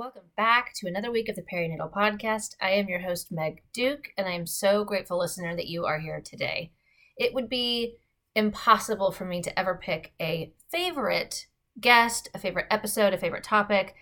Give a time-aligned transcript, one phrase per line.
[0.00, 2.54] Welcome back to another week of the Perinatal Podcast.
[2.58, 5.98] I am your host, Meg Duke, and I am so grateful, listener, that you are
[5.98, 6.72] here today.
[7.18, 7.96] It would be
[8.34, 13.94] impossible for me to ever pick a favorite guest, a favorite episode, a favorite topic.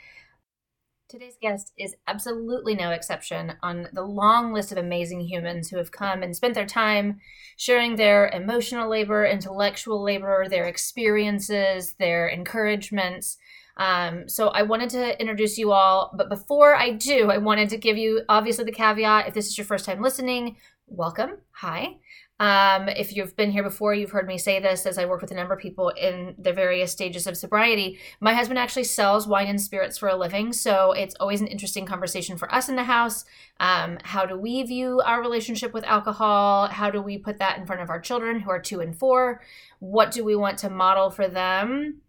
[1.09, 5.91] Today's guest is absolutely no exception on the long list of amazing humans who have
[5.91, 7.19] come and spent their time
[7.57, 13.37] sharing their emotional labor, intellectual labor, their experiences, their encouragements
[13.79, 17.77] um, so I wanted to introduce you all, but before I do, I wanted to
[17.77, 19.29] give you obviously the caveat.
[19.29, 20.57] If this is your first time listening,
[20.87, 21.39] welcome.
[21.53, 21.97] Hi.
[22.41, 25.33] Um, if you've been here before, you've heard me say this as I work with
[25.33, 27.99] a number of people in their various stages of sobriety.
[28.21, 31.85] My husband actually sells wine and spirits for a living, so it's always an interesting
[31.85, 33.25] conversation for us in the house.
[33.59, 36.69] Um, how do we view our relationship with alcohol?
[36.69, 39.41] How do we put that in front of our children who are two and four?
[39.81, 42.03] What do we want to model for them?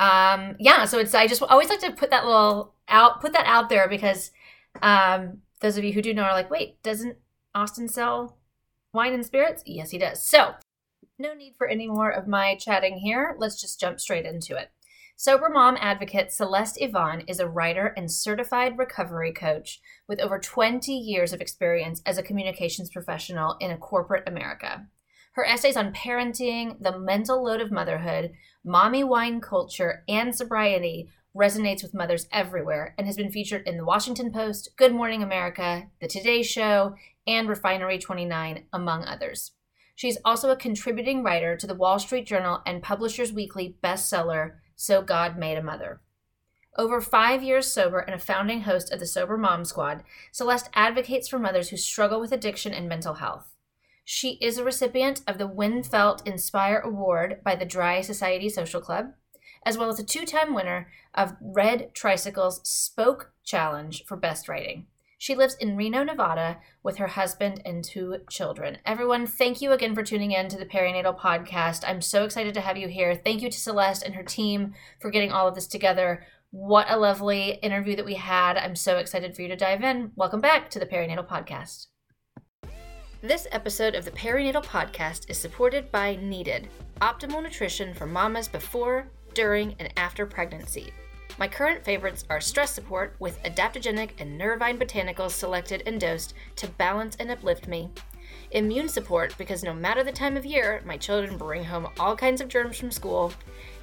[0.00, 3.46] Um yeah so it's i just always like to put that little out put that
[3.46, 4.32] out there because
[4.82, 7.16] um those of you who do know are like wait doesn't
[7.54, 8.36] austin sell
[8.94, 9.62] wine and spirits?
[9.66, 10.22] Yes he does.
[10.22, 10.54] So
[11.18, 13.36] no need for any more of my chatting here.
[13.38, 14.70] Let's just jump straight into it.
[15.16, 20.92] Sober mom advocate celeste yvonne is a writer and certified recovery coach with over 20
[20.92, 24.86] years of experience as a communications professional in a corporate america
[25.34, 28.32] her essays on parenting, the mental load of motherhood,
[28.64, 33.84] mommy wine culture, and sobriety resonates with mothers everywhere and has been featured in the
[33.84, 36.94] Washington Post, Good Morning America, The Today Show,
[37.26, 39.52] and Refinery 29, among others.
[39.96, 45.02] She's also a contributing writer to the Wall Street Journal and Publishers Weekly bestseller, So
[45.02, 46.00] God Made a Mother.
[46.76, 51.26] Over five years sober and a founding host of the Sober Mom Squad, Celeste advocates
[51.26, 53.53] for mothers who struggle with addiction and mental health.
[54.06, 59.14] She is a recipient of the Winfelt Inspire Award by the Dry Society Social Club,
[59.64, 64.86] as well as a two time winner of Red Tricycle's Spoke Challenge for Best Writing.
[65.16, 68.76] She lives in Reno, Nevada, with her husband and two children.
[68.84, 71.82] Everyone, thank you again for tuning in to the Perinatal Podcast.
[71.88, 73.14] I'm so excited to have you here.
[73.14, 76.26] Thank you to Celeste and her team for getting all of this together.
[76.50, 78.58] What a lovely interview that we had.
[78.58, 80.12] I'm so excited for you to dive in.
[80.14, 81.86] Welcome back to the Perinatal Podcast.
[83.26, 86.68] This episode of the Perinatal Podcast is supported by Needed,
[87.00, 90.92] optimal nutrition for mamas before, during, and after pregnancy.
[91.38, 96.68] My current favorites are stress support with adaptogenic and nervine botanicals selected and dosed to
[96.68, 97.88] balance and uplift me.
[98.50, 102.42] Immune support because no matter the time of year, my children bring home all kinds
[102.42, 103.32] of germs from school.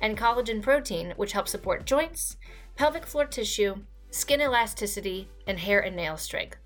[0.04, 2.38] And collagen protein, which helps support joints,
[2.76, 3.78] pelvic floor tissue,
[4.12, 6.61] skin elasticity, and hair and nail strength.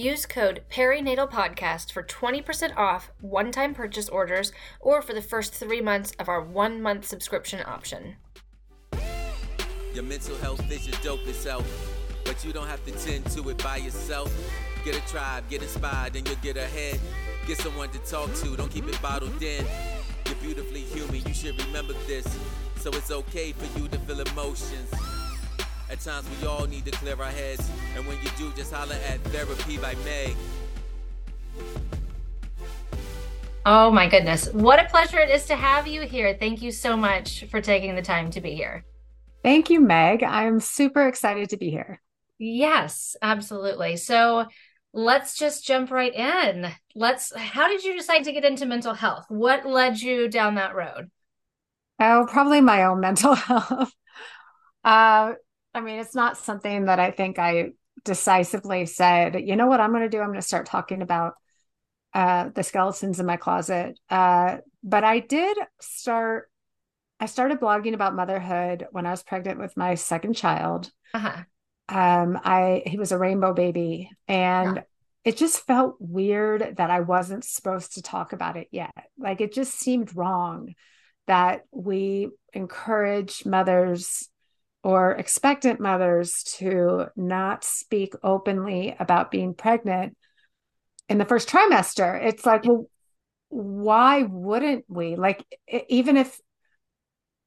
[0.00, 4.50] Use code Perinatal Podcast for 20% off one time purchase orders
[4.80, 8.16] or for the first three months of our one month subscription option.
[9.92, 11.66] Your mental health is your dopest self,
[12.24, 14.34] but you don't have to tend to it by yourself.
[14.86, 16.98] Get a tribe, get inspired, and you'll get ahead.
[17.46, 19.66] Get someone to talk to, don't keep it bottled in.
[20.24, 22.26] You're beautifully human, you should remember this.
[22.76, 25.09] So it's okay for you to feel emotions.
[25.90, 27.68] At times we all need to clear our heads.
[27.96, 30.36] And when you do, just holler at Therapy by Meg.
[33.66, 34.52] Oh my goodness.
[34.52, 36.36] What a pleasure it is to have you here.
[36.38, 38.84] Thank you so much for taking the time to be here.
[39.42, 40.22] Thank you, Meg.
[40.22, 42.00] I'm super excited to be here.
[42.38, 43.96] Yes, absolutely.
[43.96, 44.46] So
[44.92, 46.70] let's just jump right in.
[46.94, 49.24] Let's, how did you decide to get into mental health?
[49.28, 51.10] What led you down that road?
[51.98, 53.92] Oh, probably my own mental health.
[54.84, 55.32] Uh,
[55.74, 57.70] I mean, it's not something that I think I
[58.04, 60.20] decisively said, you know what I'm going to do?
[60.20, 61.34] I'm going to start talking about
[62.14, 63.98] uh, the skeletons in my closet.
[64.08, 66.50] Uh, but I did start,
[67.20, 70.90] I started blogging about motherhood when I was pregnant with my second child.
[71.14, 71.42] Uh-huh.
[71.88, 74.82] Um, I, he was a rainbow baby and yeah.
[75.24, 78.94] it just felt weird that I wasn't supposed to talk about it yet.
[79.18, 80.74] Like it just seemed wrong
[81.26, 84.29] that we encourage mothers
[84.82, 90.16] or expectant mothers to not speak openly about being pregnant
[91.08, 92.22] in the first trimester.
[92.22, 92.86] It's like, well,
[93.50, 95.16] why wouldn't we?
[95.16, 95.44] Like,
[95.88, 96.40] even if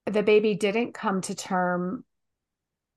[0.06, 2.06] the baby didn't come to term,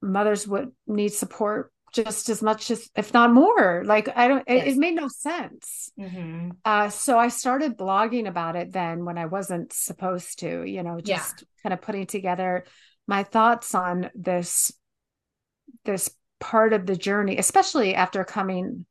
[0.03, 3.83] mothers would need support just as much as, if not more.
[3.87, 4.67] Like, I don't, yes.
[4.67, 5.91] it, it, made no sense.
[5.99, 6.51] Mm-hmm.
[6.65, 11.01] Uh, so I started blogging about it then when I wasn't supposed to, you know,
[11.01, 11.63] just yeah.
[11.63, 12.65] kind of putting together
[13.07, 14.73] my thoughts on this
[15.85, 16.11] this
[16.41, 18.85] part of the journey especially after coming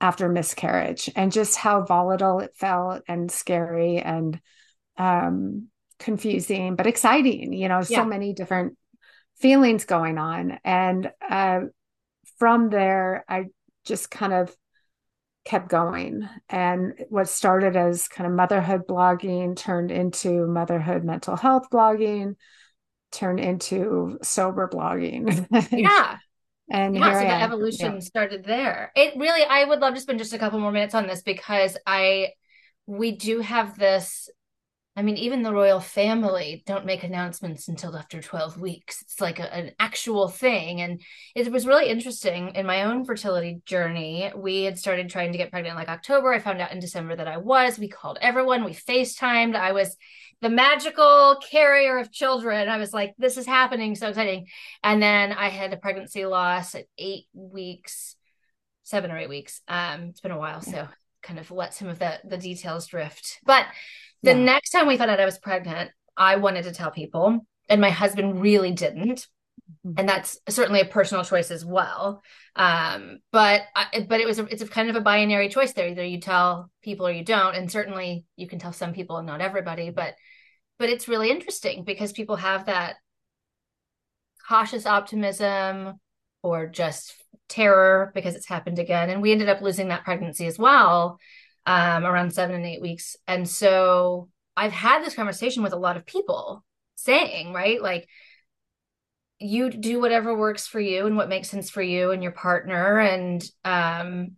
[0.00, 4.40] after miscarriage and just how volatile it felt and scary and
[4.96, 5.68] um
[5.98, 7.98] confusing but exciting you know yeah.
[7.98, 8.76] so many different
[9.38, 11.60] feelings going on and uh
[12.40, 13.44] from there, I
[13.84, 14.56] just kind of
[15.44, 16.28] kept going.
[16.48, 22.36] And what started as kind of motherhood blogging turned into motherhood mental health blogging,
[23.12, 25.46] turned into sober blogging.
[25.72, 26.18] Yeah.
[26.70, 27.42] and yeah, so the am.
[27.42, 28.00] evolution Yeah.
[28.00, 28.92] started there.
[28.94, 31.76] It really, I would love to spend just a couple more minutes on this because
[31.86, 32.30] I,
[32.86, 34.28] we do have this.
[34.96, 39.00] I mean, even the royal family don't make announcements until after 12 weeks.
[39.02, 40.80] It's like a, an actual thing.
[40.80, 41.00] And
[41.34, 44.32] it was really interesting in my own fertility journey.
[44.34, 46.32] We had started trying to get pregnant like October.
[46.32, 47.78] I found out in December that I was.
[47.78, 49.54] We called everyone, we FaceTimed.
[49.54, 49.96] I was
[50.40, 52.68] the magical carrier of children.
[52.68, 53.94] I was like, this is happening.
[53.94, 54.46] So exciting.
[54.82, 58.16] And then I had a pregnancy loss at eight weeks,
[58.82, 59.60] seven or eight weeks.
[59.68, 60.88] Um, it's been a while, so
[61.22, 63.38] kind of let some of the the details drift.
[63.44, 63.66] But
[64.22, 64.38] the Yeah.
[64.44, 67.90] next time we found out I was pregnant, I wanted to tell people, and my
[67.90, 69.26] husband really didn't.
[69.86, 69.94] Mhm.
[69.98, 72.22] And that's certainly a personal choice as well.
[72.56, 75.88] Um, but I, but it was a, it's a kind of a binary choice there.
[75.88, 79.26] Either you tell people or you don't, and certainly you can tell some people and
[79.26, 79.90] not everybody.
[79.90, 80.16] But
[80.78, 82.96] but it's really interesting because people have that
[84.48, 86.00] cautious optimism
[86.42, 87.14] or just
[87.48, 89.10] terror because it's happened again.
[89.10, 91.18] And we ended up losing that pregnancy as well,
[91.66, 93.16] um, around seven and eight weeks.
[93.26, 96.64] And so I've had this conversation with a lot of people
[96.96, 98.08] saying, right, like,
[99.38, 102.98] you do whatever works for you and what makes sense for you and your partner.
[102.98, 104.32] And, um,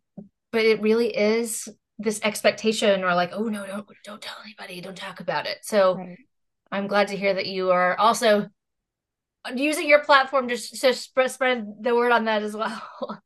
[0.52, 4.96] but it really is this expectation or like, oh no, don't don't tell anybody, don't
[4.96, 5.58] talk about it.
[5.62, 6.18] So Right.
[6.70, 8.48] I'm glad to hear that you are also
[9.54, 12.82] using your platform to, to spread, spread the word on that as well.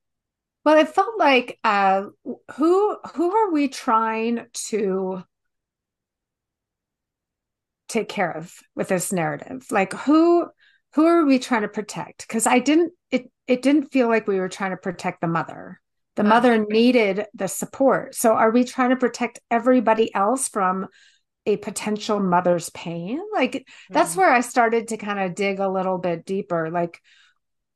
[0.66, 2.06] Well, it felt like uh,
[2.56, 5.22] who who are we trying to
[7.88, 9.64] take care of with this narrative?
[9.70, 10.48] Like who
[10.94, 12.26] who are we trying to protect?
[12.26, 15.80] Because I didn't it it didn't feel like we were trying to protect the mother.
[16.16, 18.16] The Uh, mother needed the support.
[18.16, 20.88] So are we trying to protect everybody else from
[21.46, 23.20] a potential mother's pain?
[23.32, 24.18] Like that's Mhm.
[24.18, 26.70] where I started to kind of dig a little bit deeper.
[26.72, 27.00] Like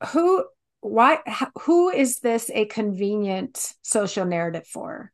[0.08, 0.44] who
[0.80, 1.18] why
[1.62, 5.12] who is this a convenient social narrative for?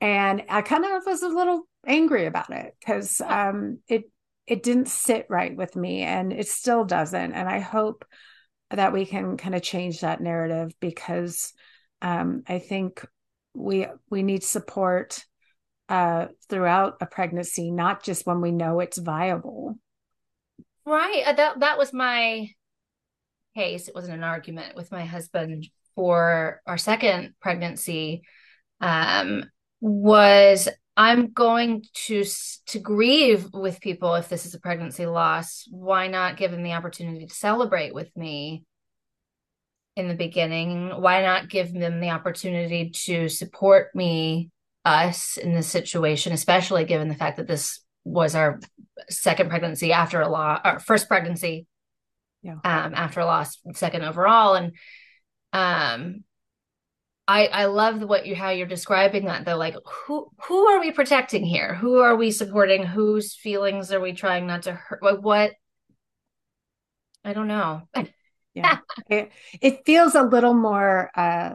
[0.00, 4.04] And i kind of was a little angry about it because um it
[4.46, 7.32] it didn't sit right with me and it still doesn't.
[7.32, 8.04] And i hope
[8.70, 11.52] that we can kind of change that narrative because
[12.02, 13.04] um i think
[13.54, 15.24] we we need support
[15.88, 19.76] uh throughout a pregnancy not just when we know it's viable.
[20.86, 21.24] Right.
[21.26, 22.50] Uh, That that was my
[23.60, 23.88] case.
[23.88, 28.22] It wasn't an argument with my husband for our second pregnancy.
[28.80, 29.44] Um,
[29.80, 32.24] was I'm going to
[32.66, 35.66] to grieve with people if this is a pregnancy loss.
[35.70, 38.64] Why not give them the opportunity to celebrate with me
[39.96, 40.90] in the beginning?
[41.00, 44.50] Why not give them the opportunity to support me,
[44.84, 48.60] us in this situation, especially given the fact that this was our
[49.10, 51.66] second pregnancy after a loss, our first pregnancy
[52.42, 52.54] Yeah.
[52.64, 54.72] um, after a loss, second overall, and
[55.52, 56.24] um,
[57.28, 59.56] I I love what you how you're describing that though.
[59.56, 59.76] Like
[60.06, 61.74] who who are we protecting here?
[61.74, 62.84] Who are we supporting?
[62.84, 65.02] Whose feelings are we trying not to hurt?
[65.02, 65.52] What, what?
[67.24, 67.82] I don't know.
[68.54, 68.78] yeah
[69.10, 71.54] it, it feels a little more uh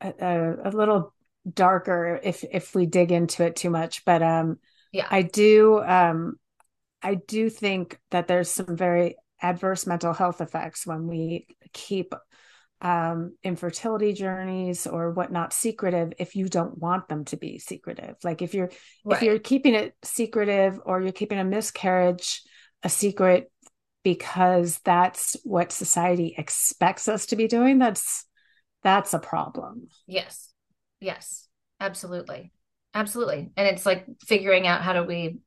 [0.00, 1.12] a, a, a little
[1.52, 4.58] darker if if we dig into it too much but um
[4.92, 5.06] Yeah.
[5.10, 6.38] i do um
[7.02, 12.14] i do think that there's some very adverse mental health effects when we keep
[12.80, 18.40] um infertility journeys or whatnot secretive if you don't want them to be secretive like
[18.40, 18.70] if you're
[19.10, 22.42] if you're keeping it secretive or you're keeping a miscarriage
[22.84, 23.50] a secret
[24.04, 28.24] because that's what society expects us to be doing that's
[28.84, 30.52] that's a problem Yes.
[31.00, 31.48] Yes.
[31.80, 32.52] Absolutely.
[32.94, 33.50] Absolutely.
[33.56, 35.38] And it's like figuring out how do we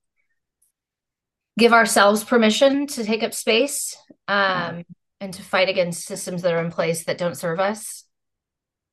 [1.61, 3.95] give ourselves permission to take up space
[4.27, 4.83] um,
[5.19, 8.03] and to fight against systems that are in place that don't serve us.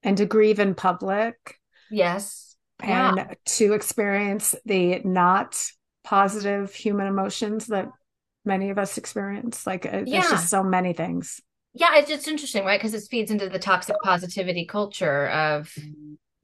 [0.03, 1.59] and to grieve in public
[1.91, 2.57] Yes.
[2.81, 3.35] and Yeah.
[3.57, 5.61] to experience the not
[6.05, 7.89] positive human emotions that
[8.45, 10.31] many of us experience like uh, there's Yeah.
[10.31, 11.41] just so many things
[11.75, 12.79] Yeah, it's just interesting, right?
[12.81, 15.75] Because it feeds into the toxic positivity culture of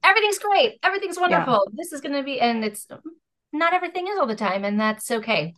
[0.03, 1.67] everything's great, everything's wonderful.
[1.73, 2.87] This is going to be, and it's
[3.51, 5.53] not everything is all the time, and that's okay.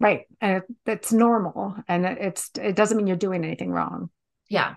[0.00, 4.10] Right and it's normal and it- it's it doesn't mean you're doing anything wrong
[4.48, 4.76] Yeah,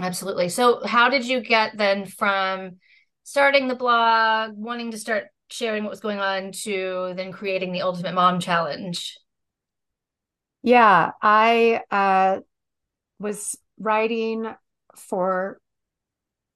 [0.00, 0.48] absolutely.
[0.50, 2.78] So, how did you get then from
[3.24, 7.82] starting the blog, wanting to start sharing what was going on, to then creating the
[7.82, 9.16] Ultimate Mom Challenge?
[10.62, 12.40] Yeah, I uh,
[13.20, 14.54] was writing
[14.96, 15.60] for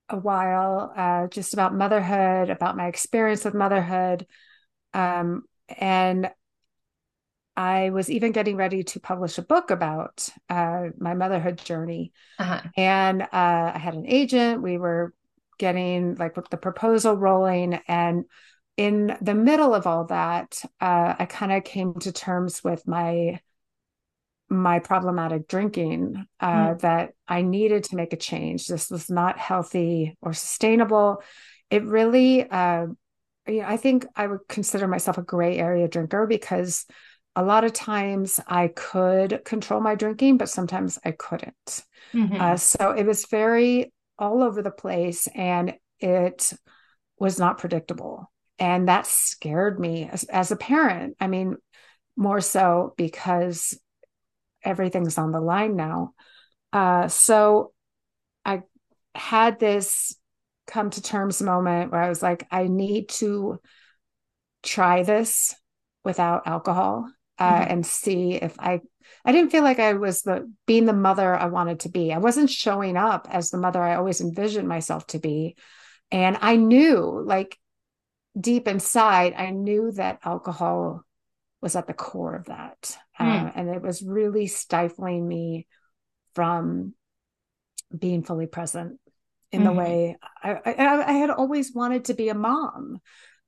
[0.08, 4.26] a while, uh, just about motherhood, about my experience with motherhood.
[4.94, 6.30] Um, and
[7.56, 12.12] I was even getting ready to publish a book about uh, my motherhood journey.
[12.38, 12.60] Uh-huh.
[12.76, 14.62] And uh, I had an agent.
[14.62, 15.14] We were
[15.58, 17.80] getting like the proposal rolling.
[17.86, 18.24] And
[18.76, 23.40] in the middle of all that, uh, I kind of came to terms with my
[24.50, 26.80] my problematic drinking uh, mm.
[26.80, 28.66] that I needed to make a change.
[28.66, 31.22] This was not healthy or sustainable.
[31.70, 32.86] It really, uh,
[33.48, 36.84] you know, I think I would consider myself a gray area drinker because
[37.36, 41.82] a lot of times I could control my drinking, but sometimes I couldn't.
[42.12, 42.40] Mm-hmm.
[42.40, 46.52] Uh, so it was very all over the place and it
[47.18, 48.30] was not predictable.
[48.58, 51.16] And that scared me as, as a parent.
[51.18, 51.56] I mean,
[52.16, 53.78] more so because
[54.62, 56.14] everything's on the line now.
[56.72, 57.72] Uh, so
[58.44, 58.62] I
[59.16, 60.16] had this
[60.68, 63.58] come to terms moment where I was like, I need to
[64.62, 65.54] try this
[66.04, 67.70] without alcohol uh, mm-hmm.
[67.70, 68.80] and see if I.
[69.26, 72.12] I didn't feel like I was the being the mother I wanted to be.
[72.12, 75.56] I wasn't showing up as the mother I always envisioned myself to be,
[76.10, 77.58] and I knew, like
[78.38, 81.04] deep inside, I knew that alcohol
[81.60, 82.96] was at the core of that.
[83.18, 83.46] Mm.
[83.46, 85.66] Uh, and it was really stifling me
[86.34, 86.94] from
[87.96, 89.00] being fully present
[89.52, 89.64] in mm.
[89.64, 93.00] the way I, I, I had always wanted to be a mom.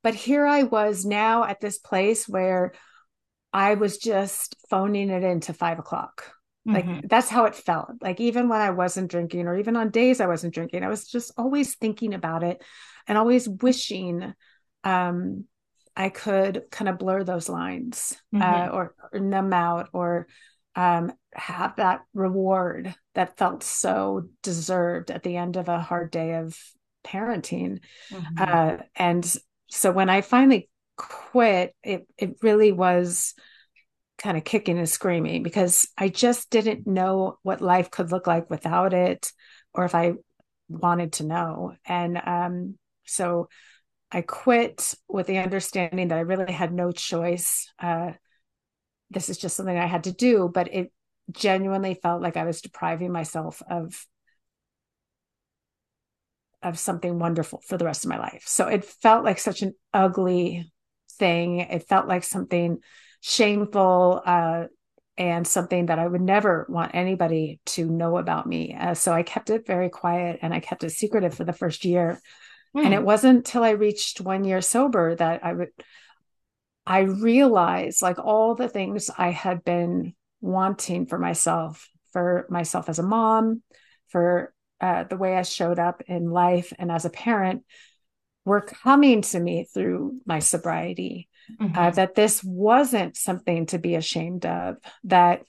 [0.02, 2.72] But here I was now at this place where
[3.52, 6.32] I was just phoning it into five o'clock.
[6.66, 7.06] Like mm-hmm.
[7.06, 7.92] that's how it felt.
[8.00, 11.06] Like even when I wasn't drinking, or even on days I wasn't drinking, I was
[11.06, 12.60] just always thinking about it
[13.06, 14.34] and always wishing
[14.82, 15.44] um,
[15.96, 18.70] I could kind of blur those lines uh, mm-hmm.
[18.70, 20.26] uh, or, or, numb out or
[20.74, 26.34] um, have that reward that felt so deserved at the end of a hard day
[26.34, 26.58] of
[27.04, 27.78] parenting.
[28.10, 28.34] Mm-hmm.
[28.38, 29.36] Uh, and
[29.68, 33.34] so when I finally quit, it it really was
[34.18, 38.48] kind of kicking and screaming because I just didn't know what life could look like
[38.48, 39.30] without it,
[39.74, 40.14] or if I
[40.68, 41.74] wanted to know.
[41.84, 43.48] And um, so
[44.10, 47.70] I quit with the understanding that I really had no choice.
[47.78, 48.12] Uh,
[49.10, 50.92] this is just something I had to do, but it
[51.32, 54.06] genuinely felt like I was depriving myself of
[56.62, 58.42] of something wonderful for the rest of my life.
[58.46, 60.72] So it felt like such an ugly
[61.18, 61.60] thing.
[61.60, 62.78] It felt like something
[63.20, 64.64] shameful uh,
[65.18, 68.74] and something that I would never want anybody to know about me.
[68.74, 71.84] Uh, so I kept it very quiet and I kept it secretive for the first
[71.84, 72.20] year.
[72.76, 72.84] Mm.
[72.84, 73.06] And it hmm.
[73.06, 75.70] wasn't until I reached one year sober that I would
[76.86, 83.00] I realized like all the things I had been wanting for myself, for myself as
[83.00, 83.62] a mom,
[84.08, 87.64] for uh, the way I showed up in life and as a parent,
[88.46, 91.28] were coming to me through my sobriety.
[91.60, 91.78] Uh, mm-hmm.
[91.78, 94.76] Uh, that this wasn't something to be ashamed of.
[95.04, 95.42] That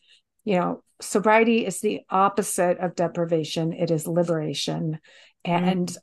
[0.44, 5.00] you know, sobriety is the opposite of deprivation; it is liberation.
[5.44, 5.98] And mm-hmm.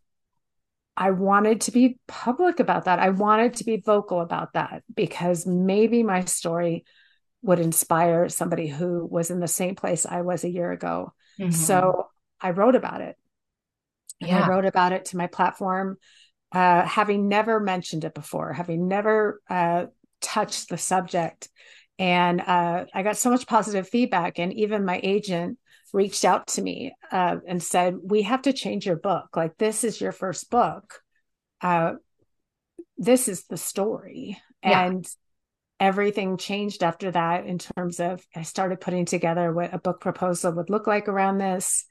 [0.96, 2.98] I wanted to be public about that.
[2.98, 6.84] I wanted to be vocal about that because maybe my story
[7.42, 11.12] would inspire somebody who was in the same place I was a year ago.
[11.38, 11.50] Mm-hmm.
[11.50, 12.08] So
[12.40, 13.16] I wrote about it.
[14.20, 14.44] Yeah.
[14.44, 15.98] I wrote about it to my platform,
[16.54, 19.86] uh, having never mentioned it before, having never uh,
[20.20, 21.48] touched the subject.
[21.98, 24.38] And uh, I got so much positive feedback.
[24.38, 25.58] And even my agent
[25.92, 29.36] reached out to me uh, and said, "We have to change your book.
[29.36, 31.00] Like this is your first book.
[31.60, 31.94] Uh,
[32.96, 34.86] this is the story." Yeah.
[34.86, 35.06] And
[35.80, 40.52] everything changed after that in terms of I started putting together what a book proposal
[40.52, 41.84] would look like around this.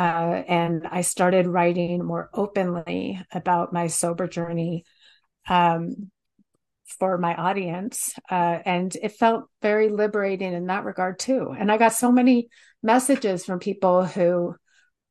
[0.00, 4.86] Uh, and I started writing more openly about my sober journey
[5.46, 6.10] um,
[6.98, 8.14] for my audience.
[8.30, 11.54] Uh, and it felt very liberating in that regard, too.
[11.56, 12.48] And I got so many
[12.82, 14.54] messages from people who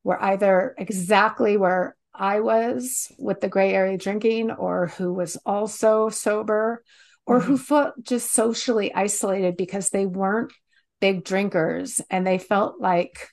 [0.02, 6.08] were either exactly where I was with the gray area drinking, or who was also
[6.08, 6.82] sober,
[7.26, 7.46] or mm-hmm.
[7.46, 10.52] who felt just socially isolated because they weren't
[11.00, 13.28] big drinkers and they felt like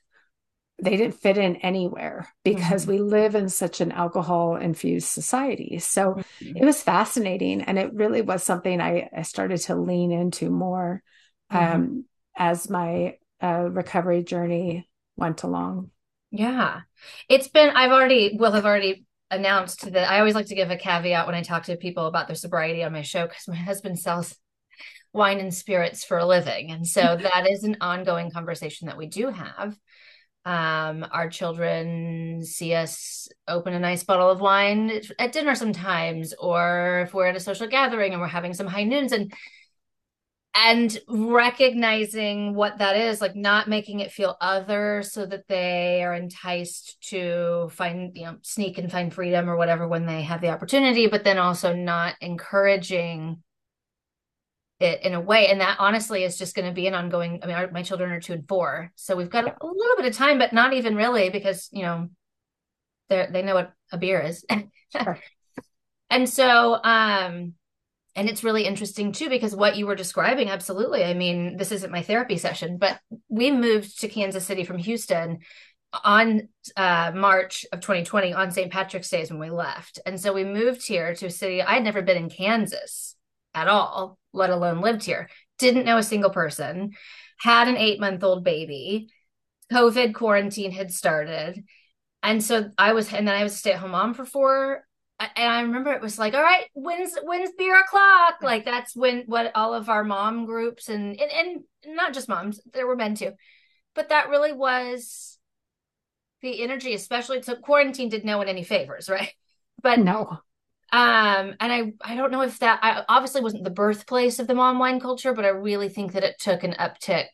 [0.80, 2.92] they didn't fit in anywhere because mm-hmm.
[2.92, 5.80] we live in such an alcohol infused society.
[5.80, 6.58] So mm-hmm.
[6.58, 7.64] it was fascinating.
[7.64, 11.02] And it really was something I, I started to lean into more
[11.52, 11.76] mm-hmm.
[11.76, 12.06] um,
[12.36, 15.90] as my uh, recovery journey went along.
[16.30, 16.82] Yeah.
[17.28, 20.78] It's been, I've already, will have already announced that I always like to give a
[20.78, 24.00] caveat when I talk to people about their sobriety on my show because my husband
[24.00, 24.36] sells
[25.12, 26.72] wine and spirits for a living.
[26.72, 29.76] And so that is an ongoing conversation that we do have.
[30.48, 37.02] Um, our children see us open a nice bottle of wine at dinner sometimes, or
[37.06, 39.34] if we're at a social gathering and we're having some high noons and
[40.56, 46.14] and recognizing what that is like not making it feel other so that they are
[46.14, 50.50] enticed to find you know sneak and find freedom or whatever when they have the
[50.50, 53.44] opportunity but then also not encouraging
[54.80, 57.48] it in a way and that honestly is just going to be an ongoing i
[57.48, 60.16] mean our, my children are two and four so we've got a, little bit of
[60.16, 62.10] time but not even really because you know
[63.10, 64.46] they they know what a beer is
[64.92, 65.20] sure.
[66.10, 67.54] and so um
[68.16, 71.92] and it's really interesting too because what you were describing absolutely i mean this isn't
[71.92, 75.40] my therapy session but we moved to kansas city from houston
[76.04, 80.34] on uh, march of 2020 on st patrick's day is when we left and so
[80.34, 83.16] we moved here to a city i'd never been in kansas
[83.56, 85.30] at all let alone lived here.
[85.58, 86.92] Didn't know a single person,
[87.40, 89.10] had an eight month old baby.
[89.72, 91.64] COVID quarantine had started.
[92.24, 94.84] And so I was, and then I was a stay at home mom for four.
[95.20, 98.36] And I remember it was like, all right, when's when's beer o'clock?
[98.42, 98.44] Mm.
[98.46, 101.32] Like that's when what all of our mom groups and, and
[101.86, 103.32] and not just moms, there were men too,
[103.96, 105.40] but that really was
[106.42, 109.34] the energy, especially so quarantine did no one any favors, right?
[109.82, 110.40] But no,
[110.94, 114.56] um and i i don't know if that I obviously wasn't the birthplace of the
[114.56, 117.28] mom wine culture but i really think that it took an uptick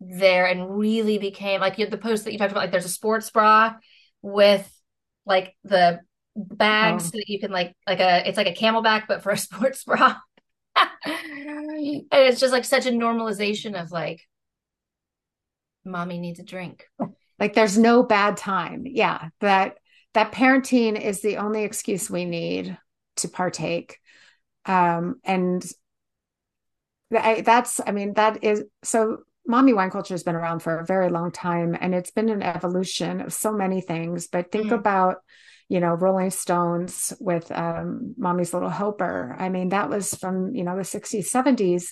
[0.00, 2.90] there and really became like you the post that you talked about like there's a
[2.90, 3.74] sports bra
[4.20, 4.70] with
[5.24, 6.00] like the
[6.34, 7.10] bags oh.
[7.12, 10.16] that you can like like a it's like a CamelBak but for a sports bra.
[10.74, 14.22] And it's just like such a normalization of like
[15.84, 16.86] mommy needs a drink.
[17.38, 18.84] Like there's no bad time.
[18.86, 19.76] Yeah that
[20.14, 22.76] that parenting is the only excuse we need
[23.16, 23.98] to partake.
[24.64, 25.64] Um, and
[27.14, 30.86] I, that's i mean that is so mommy wine culture has been around for a
[30.86, 34.74] very long time and it's been an evolution of so many things but think mm-hmm.
[34.74, 35.16] about
[35.68, 39.34] you know rolling stones with um, mommy's little helper.
[39.38, 41.88] I mean that was from you know the 60s 70s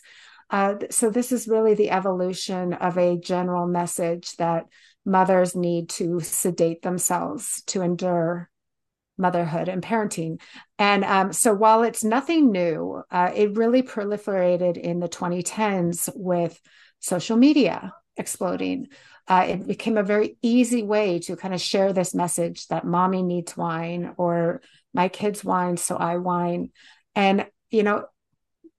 [0.51, 4.67] uh, so this is really the evolution of a general message that
[5.05, 8.51] mothers need to sedate themselves to endure
[9.21, 10.41] motherhood and parenting.
[10.79, 16.59] And um, so while it's nothing new, uh, it really proliferated in the 2010s with
[17.01, 18.89] social media exploding.
[19.29, 23.23] Uh, it became a very easy way to kind of share this message that mommy
[23.23, 24.61] needs wine or
[24.93, 26.71] my kids wine, so I wine.
[27.15, 28.07] And, you know,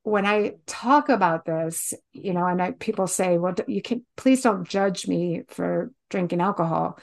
[0.04, 4.42] when I talk about this, you know, and I, people say, well, you can please
[4.42, 7.00] don't judge me for drinking alcohol.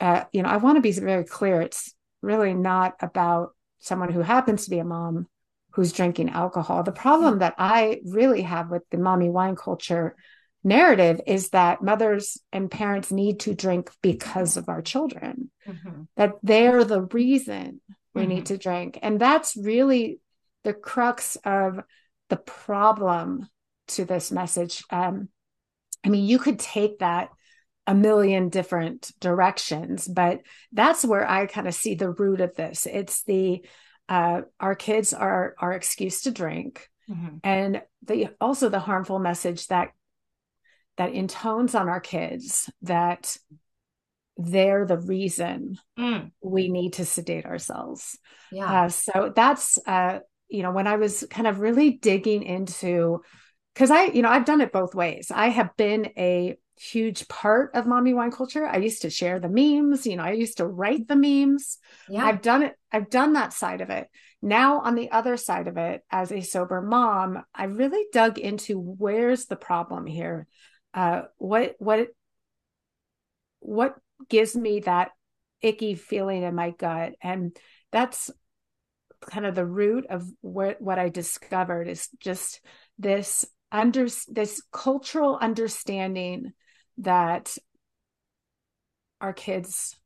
[0.00, 1.60] Uh, you know, I want to be very clear.
[1.60, 5.26] It's really not about someone who happens to be a mom
[5.72, 6.82] who's drinking alcohol.
[6.82, 10.16] The problem that I really have with the mommy wine culture
[10.64, 16.02] narrative is that mothers and parents need to drink because of our children, mm-hmm.
[16.16, 17.80] that they're the reason
[18.14, 18.30] we mm-hmm.
[18.30, 18.98] need to drink.
[19.00, 20.20] And that's really
[20.64, 21.80] the crux of
[22.30, 23.48] the problem
[23.88, 24.82] to this message.
[24.90, 25.28] Um,
[26.04, 27.28] I mean, you could take that
[27.86, 30.40] a million different directions, but
[30.72, 32.86] that's where I kind of see the root of this.
[32.86, 33.64] It's the
[34.08, 37.36] uh, our kids are our excuse to drink, mm-hmm.
[37.44, 39.90] and the also the harmful message that
[40.96, 43.36] that intones on our kids that
[44.36, 46.30] they're the reason mm.
[46.42, 48.18] we need to sedate ourselves.
[48.50, 48.84] Yeah.
[48.84, 53.22] Uh, so that's uh, you know, when I was kind of really digging into,
[53.74, 55.30] because I, you know, I've done it both ways.
[55.34, 58.66] I have been a huge part of mommy wine culture.
[58.66, 61.78] I used to share the memes, you know, I used to write the memes.
[62.08, 62.24] Yeah.
[62.24, 64.08] I've done it, I've done that side of it.
[64.42, 68.80] Now, on the other side of it, as a sober mom, I really dug into
[68.80, 70.46] where's the problem here?
[70.94, 72.08] Uh, what, what,
[73.60, 73.96] what
[74.30, 75.10] gives me that
[75.60, 77.12] icky feeling in my gut?
[77.22, 77.54] And
[77.92, 78.30] that's
[79.28, 82.60] kind of the root of what what I discovered is just
[82.98, 86.52] this under this cultural understanding
[86.98, 87.56] that
[89.20, 89.96] our kids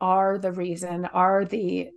[0.00, 1.88] are the reason are the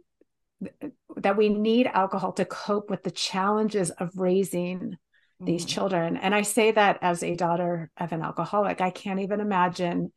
[1.18, 4.96] that we need alcohol to cope with the challenges of raising
[5.40, 5.70] these mm.
[5.70, 10.12] children and i say that as a daughter of an alcoholic i can't even imagine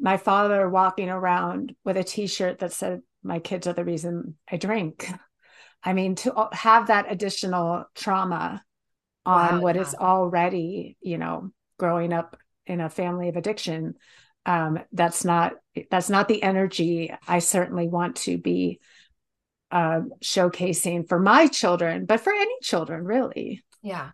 [0.00, 4.56] my father walking around with a t-shirt that said my kids are the reason I
[4.56, 5.10] drink.
[5.82, 8.62] I mean, to have that additional trauma
[9.24, 9.82] on wow, what yeah.
[9.82, 13.94] is already, you know, growing up in a family of addiction,
[14.46, 15.54] um, that's not
[15.90, 18.80] that's not the energy I certainly want to be
[19.70, 23.62] uh, showcasing for my children, but for any children, really.
[23.82, 24.10] Yeah.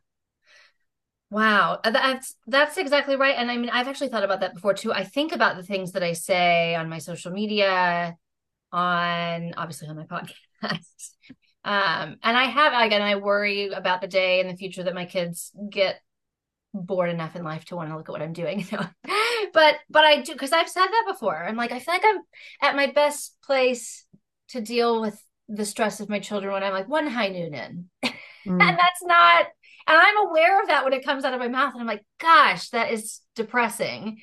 [1.31, 3.35] Wow, uh, that's that's exactly right.
[3.37, 4.93] And I mean, I've actually thought about that before too.
[4.93, 8.17] I think about the things that I say on my social media,
[8.75, 10.35] on obviously on my podcast.
[11.67, 15.07] Um, and I have again, I worry about the day in the future that my
[15.07, 15.99] kids get
[16.75, 18.67] bored enough in life to want to look at what I'm doing.
[19.55, 21.43] but but I do because I've said that before.
[21.43, 22.19] I'm like, I feel like I'm
[22.61, 24.05] at my best place
[24.49, 27.91] to deal with the stress of my children when I'm like one high noon in.
[28.47, 28.61] Mm.
[28.61, 29.47] and that's not
[29.87, 31.73] and I'm aware of that when it comes out of my mouth.
[31.73, 34.19] And I'm like, gosh, that is depressing.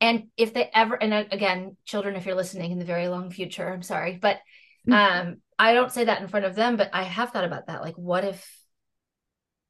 [0.00, 3.68] And if they ever, and again, children, if you're listening in the very long future,
[3.68, 4.38] I'm sorry, but
[4.88, 4.92] mm.
[4.92, 7.82] um, I don't say that in front of them, but I have thought about that.
[7.82, 8.48] Like, what if,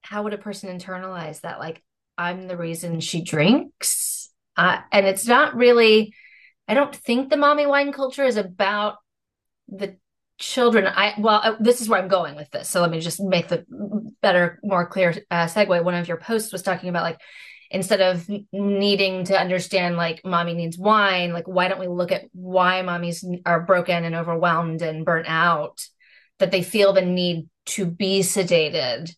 [0.03, 1.59] how would a person internalize that?
[1.59, 1.83] Like,
[2.19, 4.31] I'm the reason she drinks.
[4.57, 6.14] Uh, and it's not really,
[6.67, 8.97] I don't think the mommy wine culture is about
[9.69, 9.97] the
[10.38, 13.21] children i well uh, this is where i'm going with this so let me just
[13.21, 13.64] make the
[14.23, 17.21] better more clear uh, segue one of your posts was talking about like
[17.70, 22.24] instead of needing to understand like mommy needs wine like why don't we look at
[22.33, 25.87] why mommies are broken and overwhelmed and burnt out
[26.38, 29.14] that they feel the need to be sedated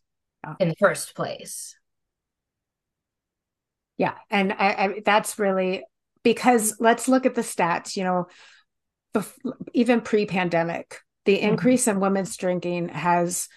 [0.59, 1.77] in the first place
[3.99, 5.85] yeah and I, I that's really
[6.25, 8.27] because let's look at the stats you know
[9.73, 11.51] even pre-pandemic the mm-hmm.
[11.51, 13.49] increase in women's drinking has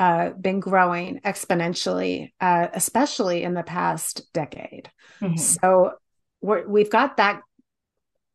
[0.00, 4.90] uh, been growing exponentially, uh, especially in the past decade.
[5.20, 5.36] Mm-hmm.
[5.36, 5.92] So
[6.40, 7.42] we have got that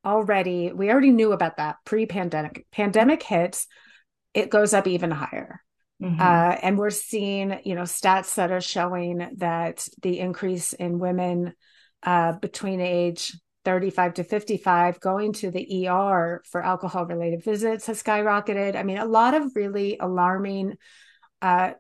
[0.06, 0.72] already.
[0.72, 2.68] We already knew about that pre-pandemic.
[2.72, 3.66] Pandemic hits,
[4.36, 5.60] it goes up even higher.
[6.00, 6.22] Mm-hmm.
[6.22, 11.54] Uh, and we're seeing, you know, stats that are showing that the increase in women
[12.04, 18.04] uh, between age 35 to 55 going to the ER for alcohol related visits has
[18.04, 18.76] skyrocketed.
[18.76, 20.76] I mean, a lot of really alarming
[21.42, 21.72] uh,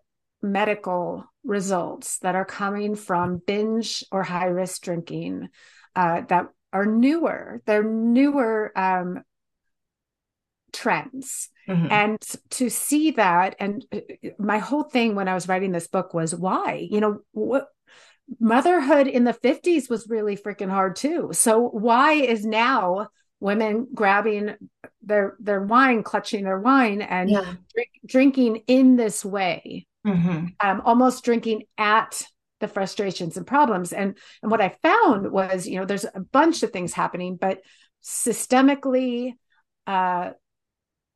[0.41, 5.49] medical results that are coming from binge or high risk drinking
[5.95, 7.61] uh, that are newer.
[7.65, 9.23] They're newer um,
[10.73, 11.49] trends.
[11.67, 11.87] Mm-hmm.
[11.89, 14.01] And to see that, and uh,
[14.37, 16.87] my whole thing when I was writing this book was why?
[16.89, 17.67] You know, what
[18.39, 21.29] motherhood in the 50s was really freaking hard too.
[21.31, 23.07] So why is now
[23.39, 24.55] women grabbing
[25.01, 27.53] their their wine, clutching their wine and yeah.
[27.73, 29.87] drink, drinking in this way?
[30.05, 30.47] Mm-hmm.
[30.59, 32.23] Um, almost drinking at
[32.59, 33.93] the frustrations and problems.
[33.93, 37.59] And and what I found was, you know, there's a bunch of things happening, but
[38.03, 39.33] systemically,
[39.87, 40.31] uh,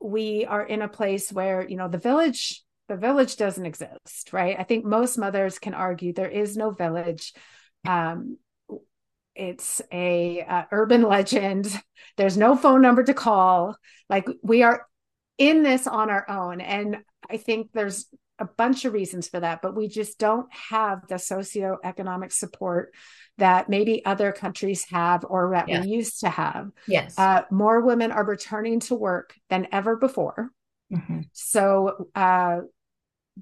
[0.00, 4.56] we are in a place where you know the village the village doesn't exist, right?
[4.58, 7.32] I think most mothers can argue there is no village.
[7.86, 8.36] Um,
[9.34, 11.72] it's a uh, urban legend.
[12.16, 13.76] There's no phone number to call.
[14.08, 14.86] Like we are
[15.38, 16.98] in this on our own, and
[17.30, 18.06] I think there's
[18.38, 22.94] a bunch of reasons for that, but we just don't have the socioeconomic support
[23.36, 26.70] that maybe other countries have or that we used to have.
[26.88, 27.18] Yes.
[27.18, 30.50] Uh, more women are returning to work than ever before.
[30.92, 31.20] Mm-hmm.
[31.32, 32.60] So uh,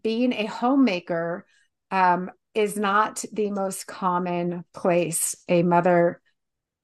[0.02, 1.46] being a homemaker
[1.90, 6.20] um, is not the most common place a mother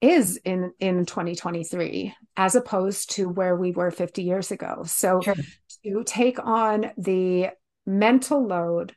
[0.01, 5.35] is in in 2023 as opposed to where we were 50 years ago so sure.
[5.85, 7.49] to take on the
[7.87, 8.95] mental load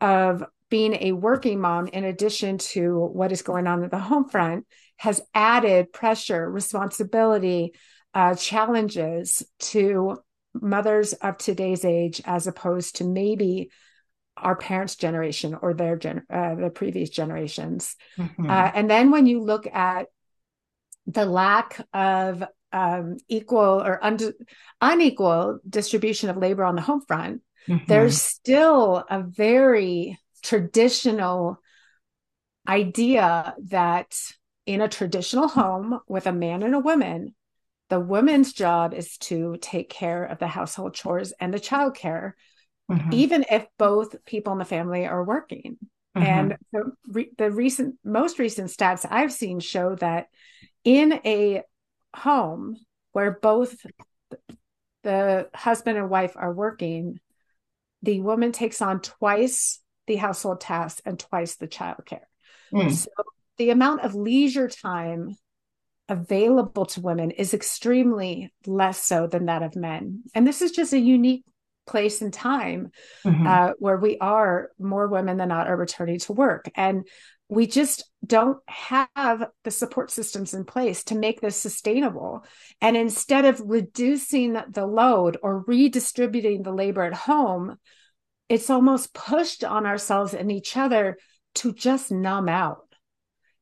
[0.00, 4.28] of being a working mom in addition to what is going on at the home
[4.28, 7.72] front has added pressure responsibility
[8.14, 10.16] uh, challenges to
[10.54, 13.70] mothers of today's age as opposed to maybe
[14.42, 17.96] our parents' generation or their gen- uh, the previous generations.
[18.16, 18.48] Mm-hmm.
[18.48, 20.06] Uh, and then when you look at
[21.06, 24.34] the lack of um, equal or un-
[24.80, 27.84] unequal distribution of labor on the home front, mm-hmm.
[27.88, 31.60] there's still a very traditional
[32.66, 34.14] idea that
[34.66, 37.34] in a traditional home with a man and a woman,
[37.88, 42.36] the woman's job is to take care of the household chores and the child care,
[42.90, 43.12] mm-hmm.
[43.12, 45.76] even if both people in the family are working.
[46.16, 46.26] Mm-hmm.
[46.26, 50.26] And the, re- the recent, most recent stats I've seen show that
[50.84, 51.62] in a
[52.14, 52.76] home
[53.12, 53.76] where both
[55.02, 57.20] the husband and wife are working,
[58.02, 62.28] the woman takes on twice the household tasks and twice the child care.
[62.72, 62.92] Mm.
[62.92, 63.10] So
[63.58, 65.36] the amount of leisure time
[66.08, 70.22] available to women is extremely less so than that of men.
[70.34, 71.44] And this is just a unique
[71.88, 72.92] place and time
[73.24, 73.46] mm-hmm.
[73.46, 76.70] uh, where we are more women than not are returning to work.
[76.76, 77.08] And
[77.48, 82.44] we just don't have the support systems in place to make this sustainable.
[82.80, 87.78] And instead of reducing the load or redistributing the labor at home,
[88.48, 91.16] it's almost pushed on ourselves and each other
[91.56, 92.84] to just numb out.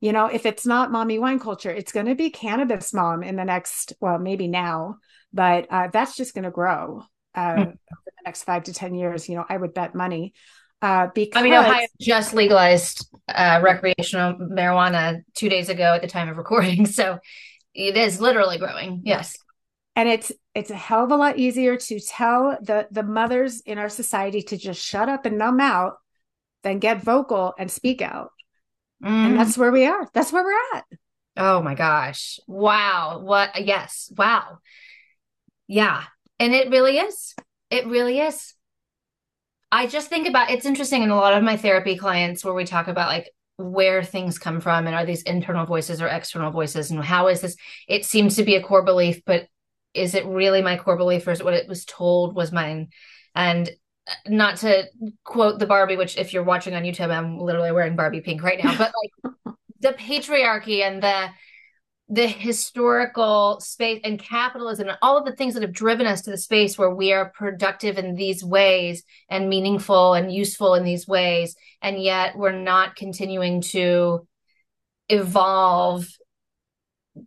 [0.01, 3.37] You know, if it's not mommy wine culture, it's going to be cannabis mom in
[3.37, 4.97] the next, well, maybe now,
[5.33, 7.05] but uh, that's just going to grow
[7.37, 7.61] uh, mm.
[7.61, 9.29] over the next five to 10 years.
[9.29, 10.35] You know, I would bet money.
[10.83, 16.09] Uh, because I mean, Ohio just legalized uh, recreational marijuana two days ago at the
[16.09, 16.87] time of recording.
[16.96, 17.18] So
[17.75, 19.03] it is literally growing.
[19.05, 19.37] Yes.
[19.94, 23.79] And it's it's a hell of a lot easier to tell the the mothers in
[23.79, 25.96] our society to just shut up and numb out
[26.62, 28.31] than get vocal and speak out.
[29.03, 29.09] Mm.
[29.09, 30.09] And that's where we are.
[30.12, 30.85] That's where we're at.
[31.37, 32.38] Oh my gosh.
[32.46, 33.20] Wow.
[33.22, 34.12] What yes.
[34.16, 34.59] Wow.
[35.66, 36.05] Yeah.
[36.38, 37.35] And it really is.
[37.70, 38.55] It really is.
[39.72, 42.64] I just think about it's interesting in a lot of my therapy clients where we
[42.64, 46.90] talk about like where things come from and are these internal voices or external voices
[46.90, 47.57] and how is this
[47.88, 49.49] it seems to be a core belief but
[49.94, 52.88] is it really my core belief or is what it was told was mine
[53.35, 53.70] and
[54.07, 54.85] uh, not to
[55.25, 58.62] quote the barbie which if you're watching on youtube i'm literally wearing barbie pink right
[58.62, 61.29] now but like the patriarchy and the
[62.09, 66.31] the historical space and capitalism and all of the things that have driven us to
[66.31, 71.09] the space where we are productive in these ways and meaningful and useful in these
[71.09, 74.27] ways and yet we're not continuing to
[75.09, 76.07] evolve.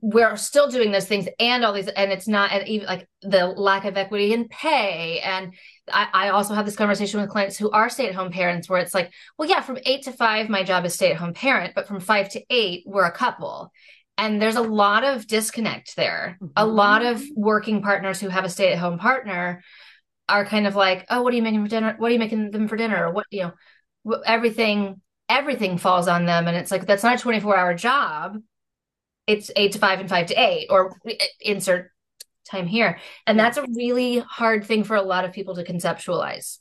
[0.01, 3.47] We're still doing those things and all these and it's not and even like the
[3.47, 5.19] lack of equity in pay.
[5.19, 5.55] And
[5.91, 9.11] I, I also have this conversation with clients who are stay-at-home parents where it's like
[9.37, 12.43] well yeah from eight to five my job is stay-at-home parent but from five to
[12.51, 13.71] eight we're a couple
[14.19, 16.37] and there's a lot of disconnect there.
[16.41, 16.51] Mm-hmm.
[16.57, 19.63] a lot of working partners who have a stay-at-home partner
[20.27, 21.95] are kind of like oh what are you making for dinner?
[21.97, 23.07] What are you making them for dinner?
[23.07, 23.43] Or what you
[24.05, 26.47] know everything everything falls on them.
[26.47, 28.37] And it's like that's not a 24 hour job.
[29.25, 30.95] It's eight to five and five to eight or
[31.39, 31.91] insert
[32.49, 32.99] time here.
[33.25, 36.57] And that's a really hard thing for a lot of people to conceptualize.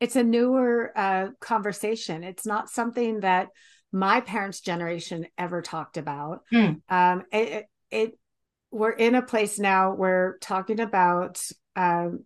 [0.00, 2.22] It's a newer uh, conversation.
[2.22, 3.48] It's not something that
[3.92, 6.42] my parents' generation ever talked about.
[6.52, 6.80] Mm.
[6.88, 8.18] Um, it, it,
[8.70, 11.40] we're in a place now where talking about,
[11.74, 12.24] um,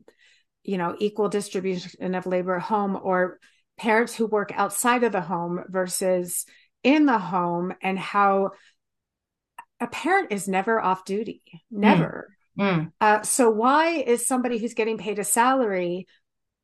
[0.64, 3.38] you know, equal distribution of labor at home or
[3.77, 6.44] parents who work outside of the home versus
[6.83, 8.51] in the home and how
[9.81, 12.29] a parent is never off duty, never.
[12.29, 12.33] Mm.
[12.59, 12.92] Mm.
[13.01, 16.07] Uh, so why is somebody who's getting paid a salary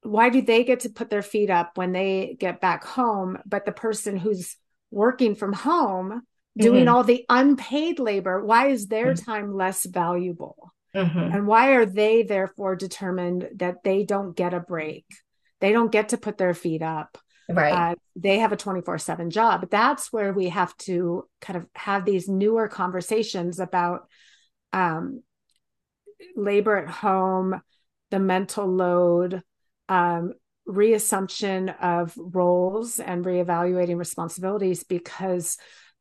[0.03, 3.65] why do they get to put their feet up when they get back home but
[3.65, 4.57] the person who's
[4.90, 6.22] working from home
[6.57, 6.94] doing mm-hmm.
[6.94, 9.31] all the unpaid labor why is their mm-hmm.
[9.31, 11.18] time less valuable mm-hmm.
[11.18, 15.05] and why are they therefore determined that they don't get a break
[15.61, 19.68] they don't get to put their feet up right uh, they have a 24/7 job
[19.70, 24.09] that's where we have to kind of have these newer conversations about
[24.72, 25.22] um,
[26.37, 27.61] labor at home
[28.11, 29.42] the mental load
[29.88, 30.35] um,
[30.69, 35.57] reassumption of roles and reevaluating responsibilities because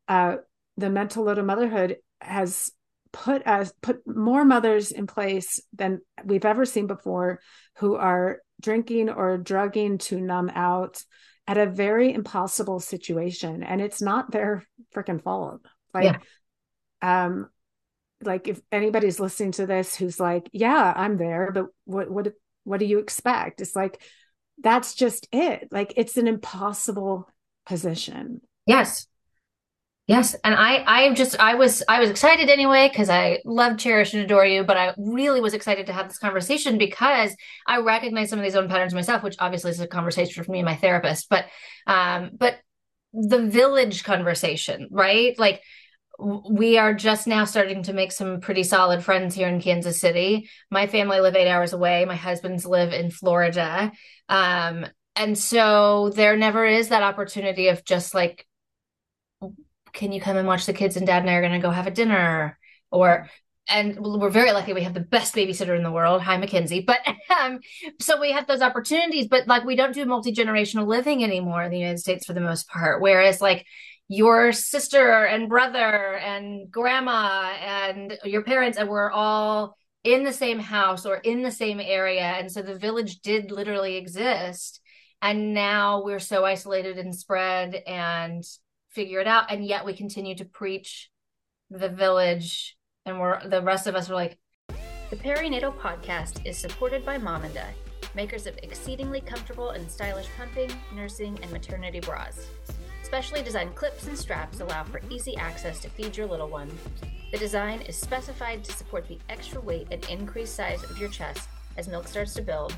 [0.08, 0.36] uh,
[0.76, 2.70] the mental load of motherhood has
[3.10, 7.40] put us put more mothers in place than we've ever seen before
[7.78, 11.02] who are drinking or drugging to numb out
[11.46, 13.62] at a very impossible situation.
[13.62, 15.62] And it's not their freaking fault.
[15.94, 16.20] Like
[17.02, 17.24] yeah.
[17.24, 17.48] um
[18.22, 22.32] like if anybody's listening to this who's like yeah i'm there but what what
[22.68, 23.60] what do you expect?
[23.60, 24.00] It's like
[24.62, 25.68] that's just it.
[25.70, 27.28] Like it's an impossible
[27.66, 28.40] position.
[28.66, 29.06] Yes.
[30.06, 30.34] Yes.
[30.42, 34.22] And I, I just, I was, I was excited anyway, because I love, cherish, and
[34.22, 34.64] adore you.
[34.64, 38.56] But I really was excited to have this conversation because I recognize some of these
[38.56, 41.28] own patterns myself, which obviously is a conversation for me and my therapist.
[41.28, 41.44] But,
[41.86, 42.56] um, but
[43.12, 45.38] the village conversation, right?
[45.38, 45.62] Like
[46.18, 50.48] we are just now starting to make some pretty solid friends here in Kansas City.
[50.68, 52.04] My family live eight hours away.
[52.04, 53.92] My husband's live in Florida.
[54.28, 58.46] Um, and so there never is that opportunity of just like,
[59.92, 61.70] can you come and watch the kids and dad and I are going to go
[61.70, 62.58] have a dinner?
[62.90, 63.28] Or,
[63.68, 66.22] and we're very lucky we have the best babysitter in the world.
[66.22, 66.80] Hi, Mackenzie.
[66.80, 66.98] But
[67.40, 67.60] um,
[68.00, 71.70] so we have those opportunities, but like we don't do multi generational living anymore in
[71.70, 73.00] the United States for the most part.
[73.00, 73.66] Whereas, like,
[74.08, 80.58] your sister and brother and grandma and your parents and we're all in the same
[80.58, 82.22] house or in the same area.
[82.22, 84.80] And so the village did literally exist.
[85.20, 88.42] And now we're so isolated and spread and
[88.90, 89.50] figure it out.
[89.50, 91.10] And yet we continue to preach
[91.70, 92.76] the village.
[93.04, 94.38] And we're the rest of us are like
[95.10, 97.64] the perinatal podcast is supported by Momanda
[98.14, 102.46] makers of exceedingly comfortable and stylish pumping nursing and maternity bras
[103.08, 106.70] Specially designed clips and straps allow for easy access to feed your little one.
[107.32, 111.48] The design is specified to support the extra weight and increased size of your chest
[111.78, 112.76] as milk starts to build,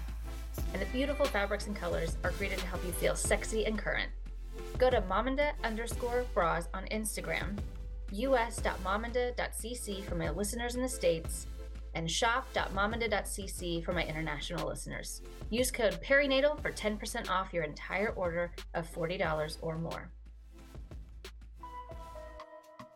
[0.72, 4.08] and the beautiful fabrics and colors are created to help you feel sexy and current.
[4.78, 7.58] Go to Momanda underscore bras on Instagram,
[8.12, 11.48] us.momanda.cc for my listeners in the States,
[11.94, 15.22] and shop.momanda.cc for my international listeners.
[15.50, 20.08] Use code perinatal for 10% off your entire order of $40 or more.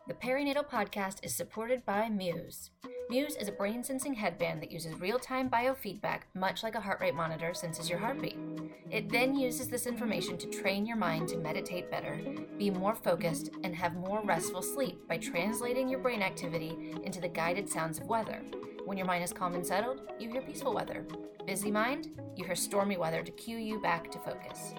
[0.07, 2.69] The Perinatal Podcast is supported by Muse.
[3.09, 7.01] Muse is a brain sensing headband that uses real time biofeedback, much like a heart
[7.01, 8.37] rate monitor senses your heartbeat.
[8.91, 12.19] It then uses this information to train your mind to meditate better,
[12.55, 17.27] be more focused, and have more restful sleep by translating your brain activity into the
[17.27, 18.43] guided sounds of weather.
[18.85, 21.03] When your mind is calm and settled, you hear peaceful weather.
[21.47, 24.75] Busy mind, you hear stormy weather to cue you back to focus.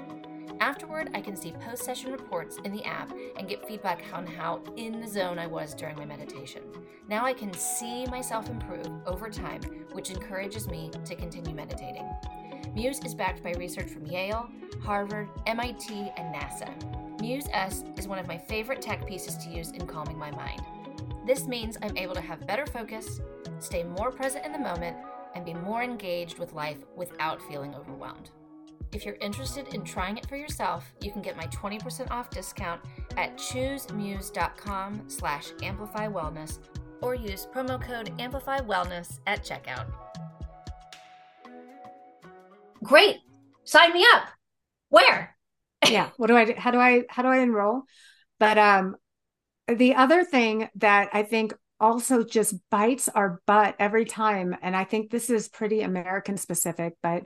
[0.60, 4.62] Afterward, I can see post session reports in the app and get feedback on how
[4.76, 6.62] in the zone I was during my meditation.
[7.08, 9.60] Now I can see myself improve over time,
[9.92, 12.08] which encourages me to continue meditating.
[12.74, 14.48] Muse is backed by research from Yale,
[14.82, 17.20] Harvard, MIT, and NASA.
[17.20, 20.62] Muse S is one of my favorite tech pieces to use in calming my mind.
[21.26, 23.20] This means I'm able to have better focus,
[23.58, 24.96] stay more present in the moment,
[25.34, 28.30] and be more engaged with life without feeling overwhelmed.
[28.92, 32.80] If you're interested in trying it for yourself, you can get my 20% off discount
[33.16, 36.58] at choosemuse.com slash amplifywellness
[37.02, 39.92] or use promo code amplify wellness at checkout.
[42.82, 43.16] Great.
[43.64, 44.28] Sign me up.
[44.88, 45.36] Where?
[45.88, 46.10] yeah.
[46.16, 46.54] What do I do?
[46.56, 47.82] how do I how do I enroll?
[48.38, 48.96] But um
[49.68, 54.84] the other thing that I think also just bites our butt every time and I
[54.84, 57.24] think this is pretty American specific, but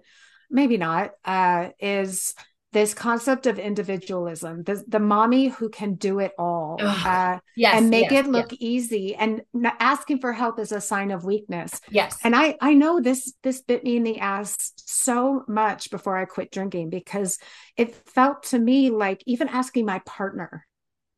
[0.50, 2.34] maybe not, uh, is
[2.72, 7.90] this concept of individualism, the, the mommy who can do it all uh, yes, and
[7.90, 8.58] make yes, it look yes.
[8.60, 9.42] easy and
[9.80, 11.80] asking for help is a sign of weakness.
[11.90, 12.18] Yes.
[12.22, 16.26] And I, I know this, this bit me in the ass so much before I
[16.26, 17.38] quit drinking because
[17.76, 20.64] it felt to me like even asking my partner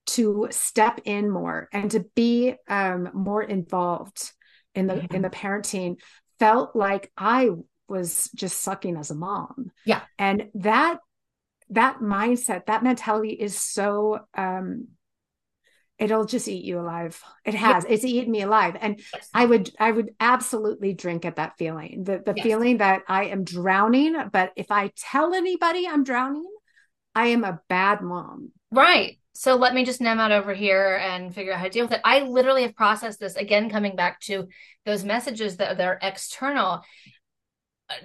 [0.07, 4.33] to step in more and to be um, more involved
[4.75, 5.97] in the, in the parenting
[6.38, 7.51] felt like I
[7.92, 9.70] was just sucking as a mom.
[9.87, 10.00] Yeah.
[10.18, 10.98] And that
[11.70, 14.88] that mindset, that mentality is so um
[15.98, 17.22] it'll just eat you alive.
[17.44, 17.85] It has.
[17.88, 18.76] It's eaten me alive.
[18.81, 19.28] And Yes.
[19.33, 22.02] I would I would absolutely drink at that feeling.
[22.02, 22.42] The the Yes.
[22.42, 26.50] feeling that I am drowning, but if I tell anybody I'm drowning,
[27.14, 28.50] I am a bad mom.
[28.72, 29.18] Right.
[29.35, 31.92] So let me just numb out over here and figure out how to deal with
[31.92, 32.00] it.
[32.05, 34.48] I literally have processed this again, coming back to
[34.85, 36.83] those messages that, that are external.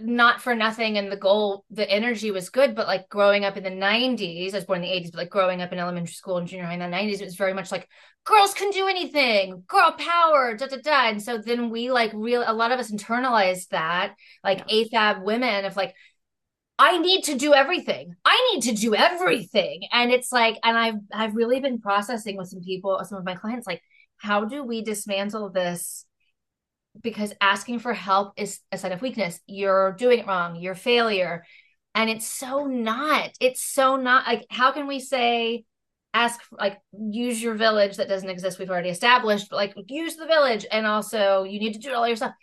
[0.01, 3.63] Not for nothing, and the goal, the energy was good, but like growing up in
[3.63, 6.37] the 90s, I was born in the 80s, but like growing up in elementary school
[6.37, 7.87] and junior high in the 90s, it was very much like
[8.23, 11.09] girls can do anything, girl power, da da da.
[11.09, 15.65] And so then we like real, a lot of us internalized that, like AFAB women
[15.65, 15.95] of like,
[16.79, 18.15] I need to do everything.
[18.25, 19.87] I need to do everything.
[19.91, 23.35] And it's like, and I've I've really been processing with some people, some of my
[23.35, 23.81] clients, like,
[24.17, 26.05] how do we dismantle this?
[27.01, 29.39] Because asking for help is a sign of weakness.
[29.47, 31.43] You're doing it wrong, you're failure.
[31.95, 33.31] And it's so not.
[33.39, 35.65] It's so not like how can we say
[36.13, 40.25] ask like use your village that doesn't exist, we've already established, but like use the
[40.25, 42.33] village and also you need to do it all yourself.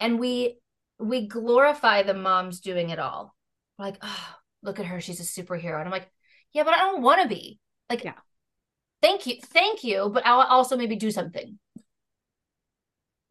[0.00, 0.58] And we
[0.98, 3.34] we glorify the moms doing it all
[3.78, 5.76] like, oh, look at her, she's a superhero.
[5.78, 6.10] And I'm like,
[6.52, 7.58] yeah, but I don't want to be.
[7.90, 8.14] Like, Yeah.
[9.02, 11.58] thank you, thank you, but I'll also maybe do something.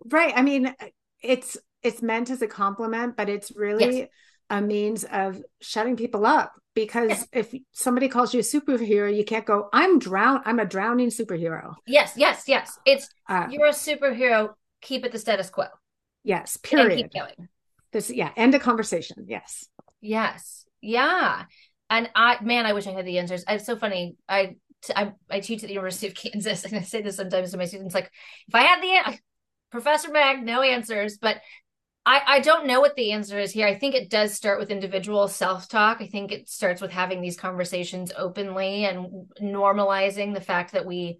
[0.05, 0.33] Right.
[0.35, 0.73] I mean,
[1.21, 4.07] it's it's meant as a compliment, but it's really Yes.
[4.49, 7.27] a means of shutting people up because Yes.
[7.31, 11.75] if somebody calls you a superhero, you can't go, I'm drown I'm a drowning superhero.
[11.87, 12.77] Yes, yes, yes.
[12.85, 14.53] It's Uh, you're a superhero.
[14.81, 15.65] Keep it the status quo.
[16.23, 16.97] yes, And period.
[16.97, 17.47] keep going.
[17.91, 19.25] This yeah, end of conversation.
[19.27, 19.67] Yes.
[20.01, 20.65] Yes.
[20.81, 21.45] Yeah.
[21.89, 23.43] And I, man, I wish I had the answers.
[23.47, 24.15] It's so funny.
[24.29, 24.55] I
[25.29, 27.93] I teach at the University of Kansas, and I say this sometimes to my students,
[27.93, 28.09] like,
[28.47, 29.19] if I had the,
[29.71, 31.37] Professor Meg, no answers, but
[32.05, 33.67] I, I don't know what the answer is here.
[33.67, 36.01] I think it does start with individual self-talk.
[36.01, 41.19] I think it starts with having these conversations openly and normalizing the fact that we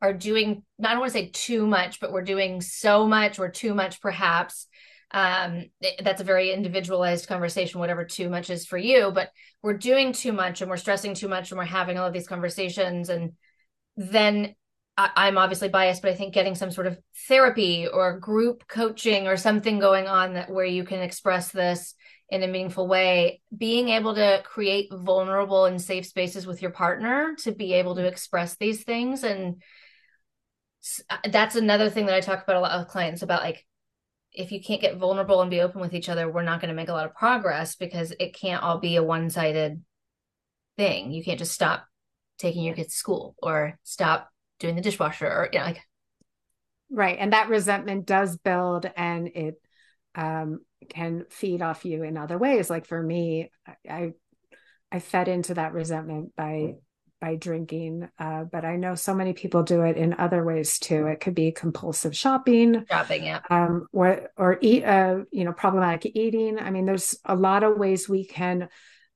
[0.00, 3.50] are doing, I don't want to say too much, but we're doing so much or
[3.50, 4.66] too much perhaps
[5.12, 5.64] um
[6.04, 9.30] that's a very individualized conversation whatever too much is for you but
[9.60, 12.28] we're doing too much and we're stressing too much and we're having all of these
[12.28, 13.32] conversations and
[13.96, 14.54] then
[15.00, 19.26] I- i'm obviously biased but i think getting some sort of therapy or group coaching
[19.26, 21.94] or something going on that where you can express this
[22.28, 27.34] in a meaningful way being able to create vulnerable and safe spaces with your partner
[27.38, 29.62] to be able to express these things and
[31.30, 33.64] that's another thing that i talk about a lot with clients about like
[34.32, 36.74] if you can't get vulnerable and be open with each other, we're not going to
[36.74, 39.82] make a lot of progress because it can't all be a one sided
[40.76, 41.10] thing.
[41.10, 41.84] You can't just stop
[42.38, 44.30] taking your kids to school or stop
[44.60, 45.82] doing the dishwasher or you know like
[46.90, 47.18] right.
[47.18, 49.60] And that resentment does build and it
[50.14, 52.70] um, can feed off you in other ways.
[52.70, 53.50] Like for me
[53.88, 54.12] i
[54.90, 56.74] i fed into that resentment by
[57.20, 61.06] by drinking uh, but i know so many people do it in other ways too.
[61.06, 63.40] It could be compulsive shopping shopping yeah.
[63.50, 66.58] um, or or eat uh, you know problematic eating.
[66.58, 68.68] I mean there's a lot of ways we can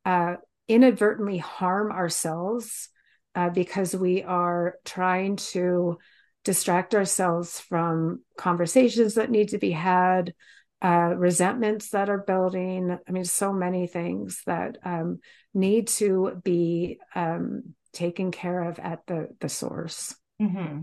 [0.04, 0.36] uh,
[0.68, 2.88] inadvertently harm ourselves
[3.34, 5.98] uh, because we are trying to
[6.44, 10.34] distract ourselves from conversations that need to be had,
[10.82, 12.96] uh, resentments that are building.
[13.08, 15.20] I mean, so many things that um,
[15.54, 20.14] need to be um, taken care of at the the source.
[20.40, 20.82] Mm-hmm.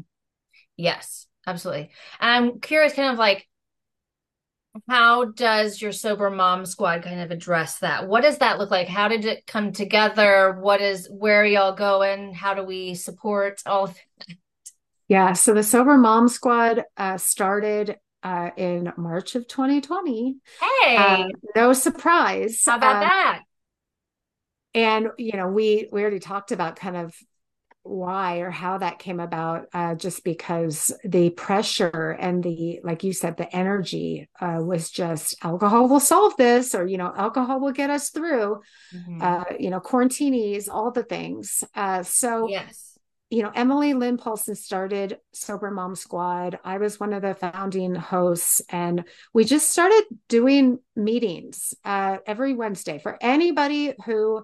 [0.76, 1.92] Yes, absolutely.
[2.20, 3.48] And I'm curious, kind of like
[4.88, 8.08] how does your sober mom squad kind of address that?
[8.08, 8.88] What does that look like?
[8.88, 10.58] How did it come together?
[10.60, 12.34] What is where are y'all going?
[12.34, 14.36] How do we support all of that?
[15.12, 20.38] yeah so the sober mom squad uh, started uh, in march of 2020
[20.86, 20.96] hey!
[20.96, 23.42] Uh, no surprise how about uh, that?
[24.74, 27.14] and you know we we already talked about kind of
[27.84, 33.12] why or how that came about uh, just because the pressure and the like you
[33.12, 37.72] said the energy uh, was just alcohol will solve this or you know alcohol will
[37.72, 38.62] get us through
[38.94, 39.22] mm-hmm.
[39.22, 43.00] uh, you know quarantinis all the things uh, so yes
[43.32, 47.96] you know emily lynn paulson started sober mom squad i was one of the founding
[47.96, 54.44] hosts and we just started doing meetings uh, every wednesday for anybody who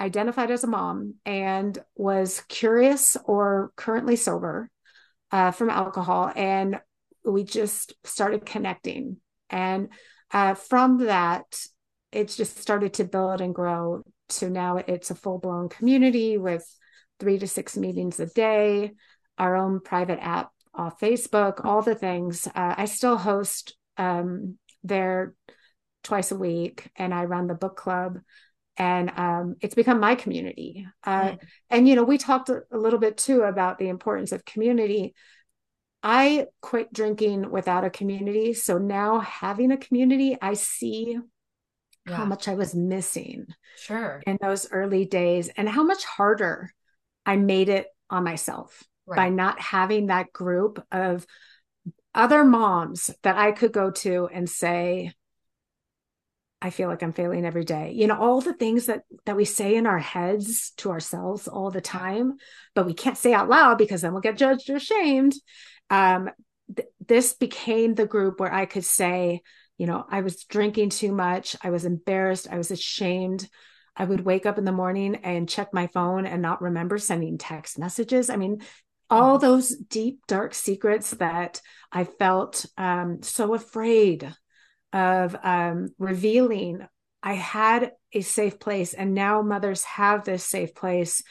[0.00, 4.70] identified as a mom and was curious or currently sober
[5.30, 6.32] uh, from alcohol.
[6.34, 6.80] And
[7.24, 9.18] we just started connecting.
[9.50, 9.88] And
[10.30, 11.44] uh, from that,
[12.12, 16.66] it's just started to build and grow to now it's a full blown community with
[17.20, 18.92] three to six meetings a day,
[19.38, 22.46] our own private app off Facebook, all the things.
[22.48, 25.34] Uh, I still host um, there
[26.02, 28.18] twice a week and I run the book club
[28.76, 30.86] and um, it's become my community.
[31.04, 31.38] Uh, mm.
[31.70, 35.14] And you know, we talked a, a little bit too about the importance of community.
[36.02, 41.18] I quit drinking without a community, so now having a community, I see
[42.06, 42.16] yeah.
[42.16, 43.46] how much I was missing.
[43.78, 44.22] Sure.
[44.26, 46.72] In those early days, and how much harder
[47.24, 49.16] I made it on myself right.
[49.16, 51.26] by not having that group of
[52.14, 55.12] other moms that I could go to and say,
[56.64, 57.92] I feel like I'm failing every day.
[57.94, 61.70] You know, all the things that that we say in our heads to ourselves all
[61.70, 62.38] the time,
[62.74, 65.34] but we can't say out loud because then we'll get judged or shamed.
[65.90, 66.30] Um,
[66.74, 69.42] th- this became the group where I could say,
[69.76, 71.54] you know, I was drinking too much.
[71.62, 72.48] I was embarrassed.
[72.50, 73.46] I was ashamed.
[73.94, 77.36] I would wake up in the morning and check my phone and not remember sending
[77.36, 78.30] text messages.
[78.30, 78.62] I mean,
[79.10, 79.46] all mm-hmm.
[79.46, 81.60] those deep, dark secrets that
[81.92, 84.34] I felt um, so afraid
[84.94, 86.86] of um, revealing
[87.22, 91.22] I had a safe place, and now mothers have this safe place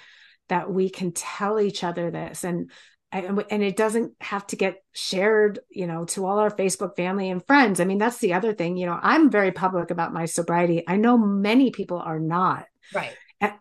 [0.50, 2.70] that we can tell each other this, and
[3.12, 7.46] and it doesn't have to get shared, you know, to all our Facebook family and
[7.46, 7.80] friends.
[7.80, 8.76] I mean, that's the other thing.
[8.76, 10.84] You know, I'm very public about my sobriety.
[10.88, 12.66] I know many people are not.
[12.92, 13.14] Right.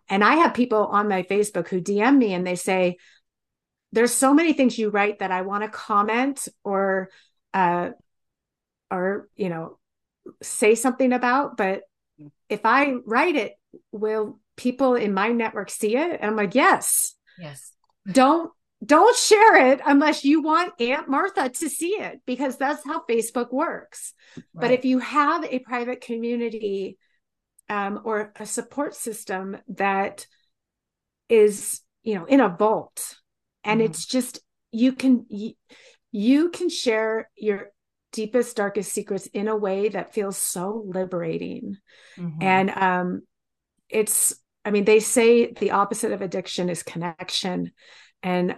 [0.09, 2.97] And I have people on my Facebook who DM me and they say,
[3.91, 7.11] "There's so many things you write that I want to comment or,
[7.53, 7.91] uh,
[8.91, 9.79] or you know,
[10.43, 11.83] say something about, but
[12.49, 13.55] if I write it,
[13.91, 16.21] will people in my network see it?
[16.21, 17.15] And I'm like, yes.
[17.39, 17.73] Yes.
[18.11, 18.51] Don't
[18.85, 23.53] don't share it unless you want Aunt Martha to see it because that's how Facebook
[23.53, 24.13] works.
[24.37, 24.45] Right.
[24.55, 26.99] But if you have a private community
[27.69, 30.27] um, or a support system that
[31.29, 33.17] is, you know, in a vault
[33.63, 33.91] and mm-hmm.
[33.91, 34.41] it's just
[34.73, 35.53] you can you,
[36.11, 37.72] you can share your
[38.13, 41.77] deepest darkest secrets in a way that feels so liberating.
[42.17, 42.43] Mm-hmm.
[42.43, 43.23] and um
[43.89, 44.35] it's
[44.65, 47.73] i mean they say the opposite of addiction is connection.
[48.23, 48.57] And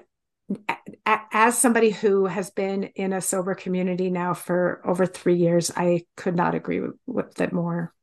[1.06, 6.04] as somebody who has been in a sober community now for over 3 years i
[6.16, 7.94] could not agree with it more.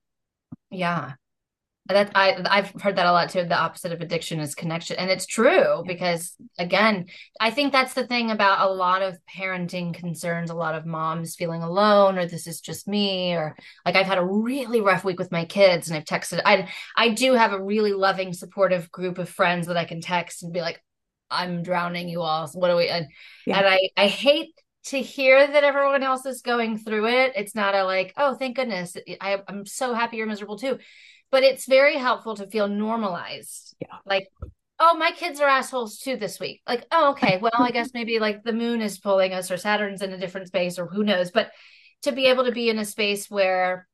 [0.70, 1.14] Yeah
[1.94, 3.44] that I I've heard that a lot too.
[3.44, 7.08] The opposite of addiction is connection, and it's true because again,
[7.40, 10.50] I think that's the thing about a lot of parenting concerns.
[10.50, 14.18] A lot of moms feeling alone, or this is just me, or like I've had
[14.18, 16.42] a really rough week with my kids, and I've texted.
[16.46, 20.44] I I do have a really loving, supportive group of friends that I can text
[20.44, 20.82] and be like,
[21.30, 22.48] "I'm drowning, you all.
[22.54, 23.08] What do we?" And,
[23.46, 23.60] yeah.
[23.60, 24.54] and I I hate
[24.86, 27.34] to hear that everyone else is going through it.
[27.36, 30.80] It's not a like, "Oh, thank goodness, I, I'm so happy you're miserable too."
[31.32, 33.76] But it's very helpful to feel normalized.
[33.80, 33.98] Yeah.
[34.06, 34.28] Like,
[34.80, 36.62] oh, my kids are assholes too this week.
[36.68, 40.02] Like, oh, okay, well, I guess maybe like the moon is pulling us or Saturn's
[40.02, 41.32] in a different space or who knows.
[41.32, 41.52] But
[42.04, 43.88] to be able to be in a space where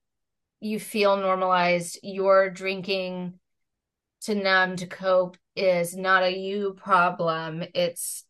[0.59, 3.33] you feel normalized, you're drinking
[4.21, 7.63] to numb, to cope is not a you problem.
[7.75, 8.23] It's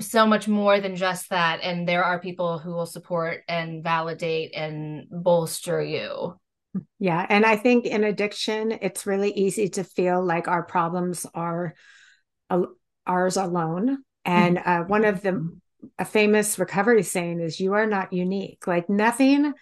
[0.00, 1.60] so much more than just that.
[1.62, 6.38] And there are people who will support and validate and bolster you.
[6.98, 7.26] Yeah.
[7.28, 11.74] And I think in addiction, it's really easy to feel like our problems are
[12.48, 12.62] uh,
[13.06, 13.98] ours alone.
[14.24, 15.58] And uh, one of the
[15.98, 18.66] a famous recovery saying is, You are not unique.
[18.66, 19.52] Like nothing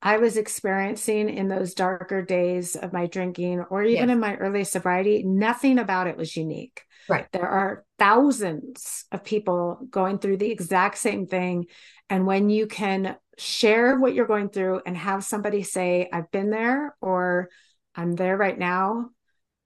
[0.00, 4.14] I was experiencing in those darker days of my drinking or even yes.
[4.14, 6.82] in my early sobriety, nothing about it was unique.
[7.08, 7.26] Right.
[7.32, 11.66] There are thousands of people going through the exact same thing.
[12.10, 16.50] And when you can share what you're going through and have somebody say, I've been
[16.50, 17.48] there or
[17.94, 19.10] I'm there right now,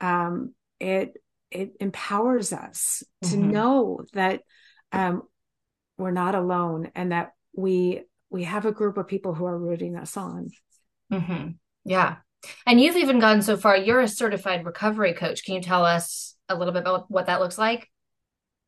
[0.00, 1.16] um, it
[1.50, 3.34] it empowers us mm-hmm.
[3.34, 4.40] to know that
[4.92, 5.22] um,
[5.98, 9.96] we're not alone and that we we have a group of people who are rooting
[9.96, 10.48] us on.
[11.12, 11.50] Mm-hmm.
[11.84, 12.16] Yeah.
[12.66, 15.44] And you've even gone so far, you're a certified recovery coach.
[15.44, 17.90] Can you tell us a little bit about what that looks like?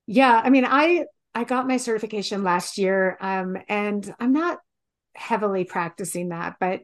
[0.06, 0.40] Yeah.
[0.44, 3.16] I mean, I, I got my certification last year.
[3.20, 4.58] Um, and I'm not
[5.14, 6.82] heavily practicing that, but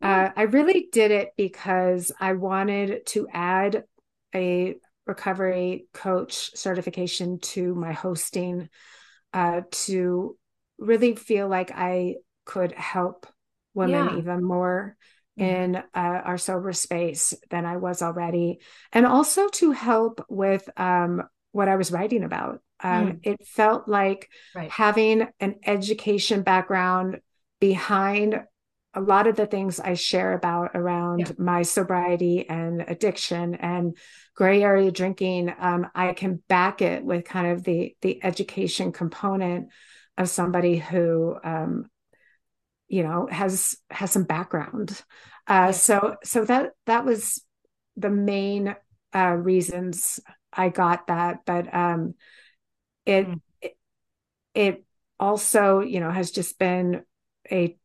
[0.00, 3.82] uh, I really did it because I wanted to add
[4.34, 4.76] a
[5.06, 8.68] recovery coach certification to my hosting
[9.32, 10.36] uh, to
[10.78, 13.26] really feel like I could help
[13.74, 14.18] women yeah.
[14.18, 14.96] even more
[15.38, 15.48] mm-hmm.
[15.48, 18.60] in uh, our sober space than I was already,
[18.92, 22.60] and also to help with um, what I was writing about.
[22.80, 23.20] Um, mm.
[23.24, 24.70] It felt like right.
[24.70, 27.18] having an education background
[27.60, 28.42] behind
[28.94, 31.32] a lot of the things I share about around yeah.
[31.38, 33.96] my sobriety and addiction and
[34.34, 39.68] gray area drinking, um, I can back it with kind of the the education component
[40.16, 41.90] of somebody who um,
[42.88, 45.02] you know has has some background.
[45.46, 45.70] Uh, yeah.
[45.72, 47.42] So so that that was
[47.96, 48.74] the main
[49.14, 50.18] uh, reasons
[50.52, 52.14] I got that, but um,
[53.04, 53.40] it, mm.
[53.60, 53.76] it
[54.54, 54.84] it
[55.20, 57.02] also you know has just been
[57.50, 57.76] a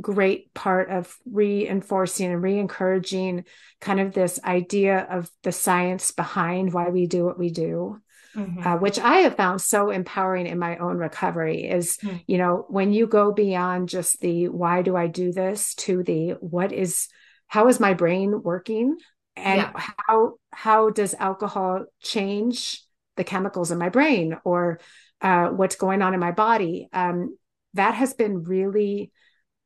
[0.00, 3.44] great part of reinforcing and re-encouraging
[3.80, 8.00] kind of this idea of the science behind why we do what we do
[8.34, 8.66] mm-hmm.
[8.66, 12.16] uh, which i have found so empowering in my own recovery is mm-hmm.
[12.28, 16.30] you know when you go beyond just the why do i do this to the
[16.40, 17.08] what is
[17.48, 18.96] how is my brain working
[19.36, 19.72] and yeah.
[19.74, 22.82] how how does alcohol change
[23.16, 24.78] the chemicals in my brain or
[25.20, 27.36] uh, what's going on in my body um,
[27.74, 29.12] that has been really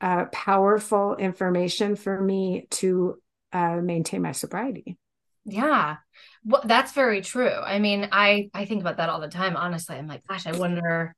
[0.00, 3.20] uh, powerful information for me to
[3.52, 4.98] uh, maintain my sobriety.
[5.44, 5.96] Yeah,
[6.44, 7.48] well, that's very true.
[7.48, 9.56] I mean, I I think about that all the time.
[9.56, 11.14] Honestly, I'm like, gosh, I wonder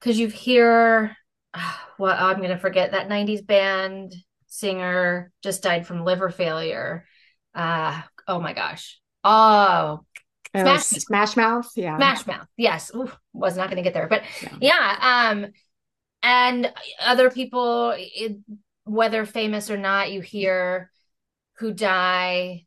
[0.00, 1.16] because you hear
[1.54, 4.14] uh, what I'm going to forget that '90s band
[4.48, 7.06] singer just died from liver failure.
[7.54, 9.00] Uh, oh my gosh.
[9.24, 10.04] Oh,
[10.54, 11.96] Smash, Smash Mouth, yeah.
[11.96, 12.90] Smash Mouth, yes.
[12.94, 14.58] Ooh, was not going to get there, but yeah.
[14.60, 15.30] yeah.
[15.30, 15.46] Um,
[16.22, 18.38] and other people it,
[18.84, 20.90] whether famous or not you hear
[21.58, 22.64] who die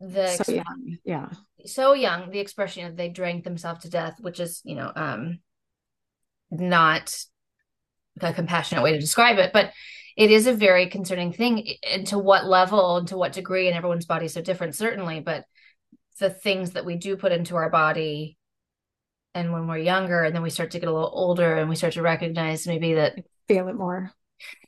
[0.00, 1.28] the so young yeah.
[1.66, 5.38] so young the expression of they drank themselves to death which is you know um
[6.50, 7.14] not
[8.20, 9.72] a compassionate way to describe it but
[10.16, 13.76] it is a very concerning thing and to what level and to what degree and
[13.76, 15.44] everyone's body is so different certainly but
[16.18, 18.37] the things that we do put into our body
[19.38, 21.76] and when we're younger and then we start to get a little older and we
[21.76, 23.14] start to recognize maybe that
[23.46, 24.12] feel it more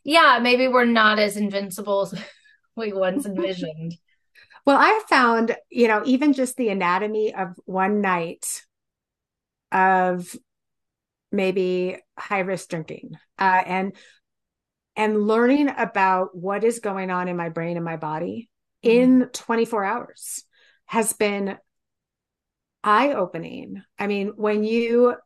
[0.05, 2.15] yeah maybe we're not as invincible as
[2.77, 3.97] we once envisioned
[4.67, 8.63] well i found you know even just the anatomy of one night
[9.73, 10.35] of
[11.33, 13.93] maybe high risk drinking uh, and
[14.97, 18.51] and learning about what is going on in my brain and my body
[18.85, 19.23] mm-hmm.
[19.23, 20.45] in 24 hours
[20.87, 21.57] has been
[22.83, 23.83] eye opening.
[23.99, 25.17] I mean, when you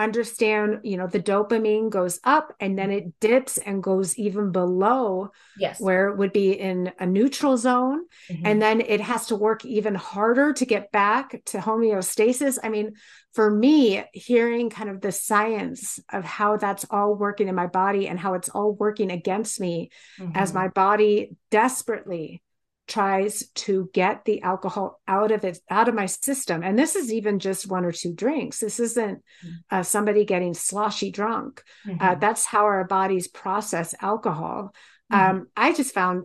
[0.00, 5.30] understand, you know, the dopamine goes up and then it dips and goes even below
[5.58, 5.78] yes.
[5.78, 8.06] where it would be in a neutral zone.
[8.30, 8.46] Mm-hmm.
[8.46, 12.58] And then it has to work even harder to get back to homeostasis.
[12.62, 12.92] I mean,
[13.34, 18.08] for me, hearing kind of the science of how that's all working in my body
[18.08, 20.32] and how it's all working against me mm-hmm.
[20.34, 22.42] as my body desperately
[22.90, 27.12] tries to get the alcohol out of it out of my system and this is
[27.12, 29.54] even just one or two drinks this isn't mm-hmm.
[29.70, 32.04] uh, somebody getting sloshy drunk uh, mm-hmm.
[32.04, 34.74] uh, that's how our bodies process alcohol
[35.10, 35.30] mm-hmm.
[35.30, 36.24] um, i just found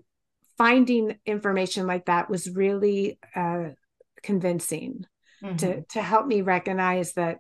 [0.58, 3.70] finding information like that was really uh,
[4.24, 5.06] convincing
[5.44, 5.56] mm-hmm.
[5.56, 7.40] to to help me recognize that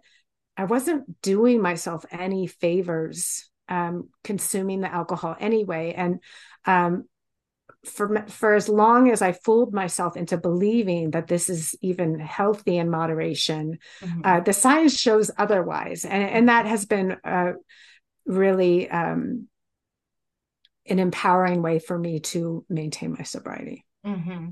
[0.58, 5.94] I wasn't doing myself any favors um, consuming the alcohol anyway.
[5.96, 6.20] And
[6.66, 7.06] um,
[7.86, 12.78] for for as long as I fooled myself into believing that this is even healthy
[12.78, 14.22] in moderation, mm-hmm.
[14.24, 17.54] uh, the science shows otherwise, and and that has been uh,
[18.26, 19.48] really um,
[20.88, 23.86] an empowering way for me to maintain my sobriety.
[24.06, 24.50] Mm-hmm.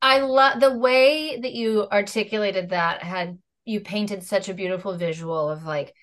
[0.00, 3.02] I love the way that you articulated that.
[3.02, 5.94] Had you painted such a beautiful visual of like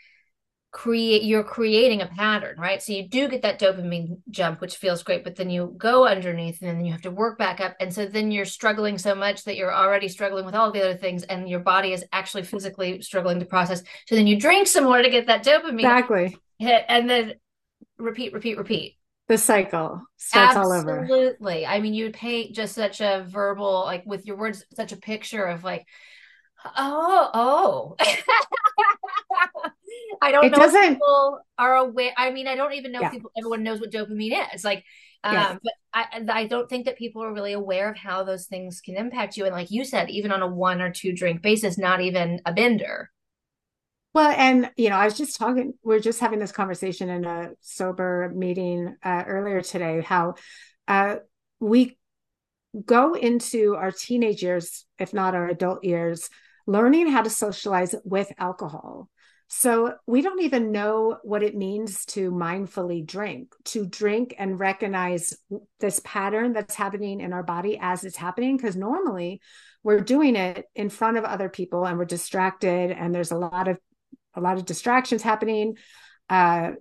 [0.72, 2.82] create you're creating a pattern right?
[2.82, 6.62] So you do get that dopamine jump which feels great but then you go underneath
[6.62, 7.76] and then you have to work back up.
[7.80, 10.96] And so then you're struggling so much that you're already struggling with all the other
[10.96, 13.82] things and your body is actually physically struggling to process.
[14.08, 16.38] So then you drink some more to get that dopamine exactly.
[16.60, 17.34] hit and then
[17.98, 18.98] repeat repeat repeat.
[19.28, 20.78] The cycle starts Absolutely.
[20.78, 21.00] all over.
[21.02, 21.66] Absolutely.
[21.66, 24.98] I mean you would paint just such a verbal like with your words such a
[24.98, 25.88] picture of like
[26.78, 27.96] oh oh
[30.22, 30.96] I don't it know doesn't...
[30.96, 32.12] people are aware.
[32.18, 33.10] I mean, I don't even know yeah.
[33.10, 33.32] people.
[33.38, 34.64] Everyone knows what dopamine is.
[34.64, 34.84] Like,
[35.24, 35.58] um, yeah.
[35.62, 38.96] but I, I don't think that people are really aware of how those things can
[38.96, 39.46] impact you.
[39.46, 42.54] And like you said, even on a one or two drink basis, not even a
[42.54, 43.12] bender.
[44.14, 45.74] Well, and you know, I was just talking.
[45.84, 50.02] We are just having this conversation in a sober meeting uh, earlier today.
[50.02, 50.36] How
[50.88, 51.18] uh,
[51.60, 51.98] we
[52.86, 56.30] go into our teenage years, if not our adult years,
[56.66, 59.10] learning how to socialize with alcohol
[59.52, 65.36] so we don't even know what it means to mindfully drink, to drink and recognize
[65.80, 68.58] this pattern that's happening in our body as it's happening.
[68.58, 69.42] Because normally
[69.82, 73.68] we're doing it in front of other people and we're distracted and there's a lot
[73.68, 73.80] of
[74.36, 75.78] a lot of distractions happening.
[76.30, 76.74] Uh,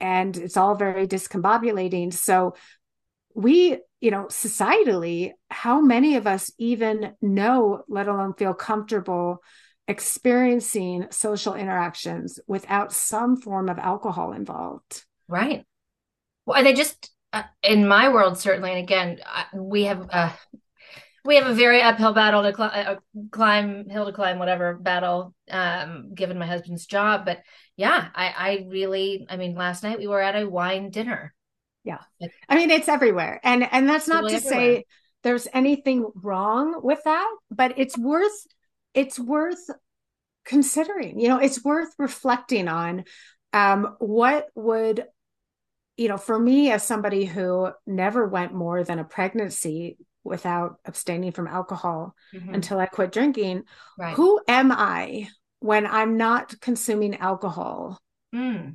[0.00, 2.14] and it's all very discombobulating.
[2.14, 2.54] So
[3.34, 9.42] we, you know, societally, how many of us even know, let alone feel comfortable
[9.88, 15.04] experiencing social interactions without some form of alcohol involved.
[15.26, 15.64] Right.
[16.46, 19.18] Well, they just uh, in my world certainly, and again,
[19.54, 20.32] we have uh,
[21.24, 22.96] we have a very uphill battle to cl- uh,
[23.30, 27.24] climb, hill to climb, whatever battle, um, given my husband's job.
[27.24, 27.40] But
[27.76, 31.34] yeah, I, I really, I mean, last night we were at a wine dinner.
[31.84, 31.98] Yeah,
[32.48, 34.76] I mean, it's everywhere, and and that's not to everywhere.
[34.76, 34.84] say
[35.22, 38.46] there's anything wrong with that, but it's worth
[38.98, 39.70] it's worth
[40.44, 43.04] considering you know it's worth reflecting on
[43.52, 45.04] um, what would
[45.96, 51.30] you know for me as somebody who never went more than a pregnancy without abstaining
[51.30, 52.52] from alcohol mm-hmm.
[52.52, 53.62] until i quit drinking
[53.98, 54.16] right.
[54.16, 55.28] who am i
[55.60, 58.00] when i'm not consuming alcohol
[58.34, 58.74] mm.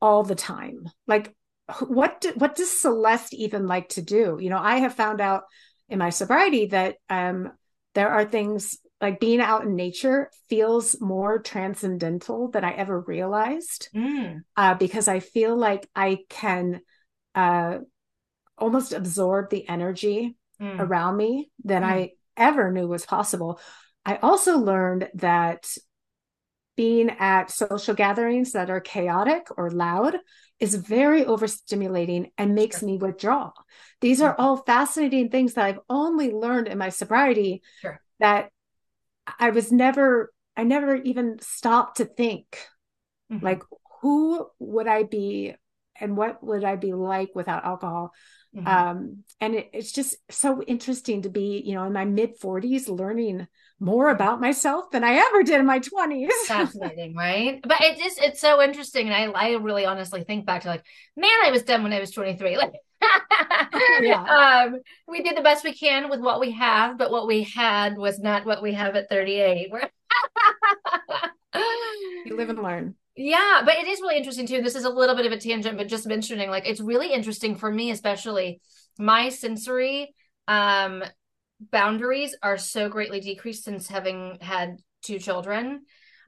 [0.00, 1.34] all the time like
[1.80, 5.42] what do, what does celeste even like to do you know i have found out
[5.88, 7.50] in my sobriety that um
[7.94, 13.90] there are things like being out in nature feels more transcendental than I ever realized
[13.94, 14.40] mm.
[14.56, 16.80] uh, because I feel like I can
[17.34, 17.80] uh,
[18.56, 20.80] almost absorb the energy mm.
[20.80, 21.86] around me than mm.
[21.86, 23.60] I ever knew was possible.
[24.06, 25.76] I also learned that
[26.74, 30.16] being at social gatherings that are chaotic or loud
[30.60, 32.88] is very overstimulating and makes sure.
[32.88, 33.50] me withdraw.
[34.00, 34.38] These are mm.
[34.38, 38.00] all fascinating things that I've only learned in my sobriety sure.
[38.20, 38.48] that
[39.38, 42.58] I was never, I never even stopped to think
[43.30, 43.44] mm-hmm.
[43.44, 43.62] like,
[44.02, 45.54] who would I be
[45.98, 48.12] and what would I be like without alcohol?
[48.54, 48.66] Mm-hmm.
[48.66, 52.88] Um, and it, it's just so interesting to be, you know, in my mid 40s
[52.88, 53.46] learning
[53.80, 56.30] more about myself than I ever did in my 20s.
[56.46, 57.60] Fascinating, right?
[57.62, 59.08] But it just it's so interesting.
[59.08, 60.84] And I I really honestly think back to like,
[61.16, 62.56] man, I was done when I was 23.
[62.56, 62.72] Like
[64.00, 64.66] yeah.
[64.66, 67.96] Um, we did the best we can with what we have, but what we had
[67.96, 69.70] was not what we have at 38.
[72.24, 72.94] you live and learn.
[73.16, 74.62] Yeah, but it is really interesting too.
[74.62, 77.56] This is a little bit of a tangent, but just mentioning like it's really interesting
[77.56, 78.60] for me, especially
[78.98, 80.14] my sensory
[80.46, 81.02] um
[81.60, 85.82] boundaries are so greatly decreased since having had two children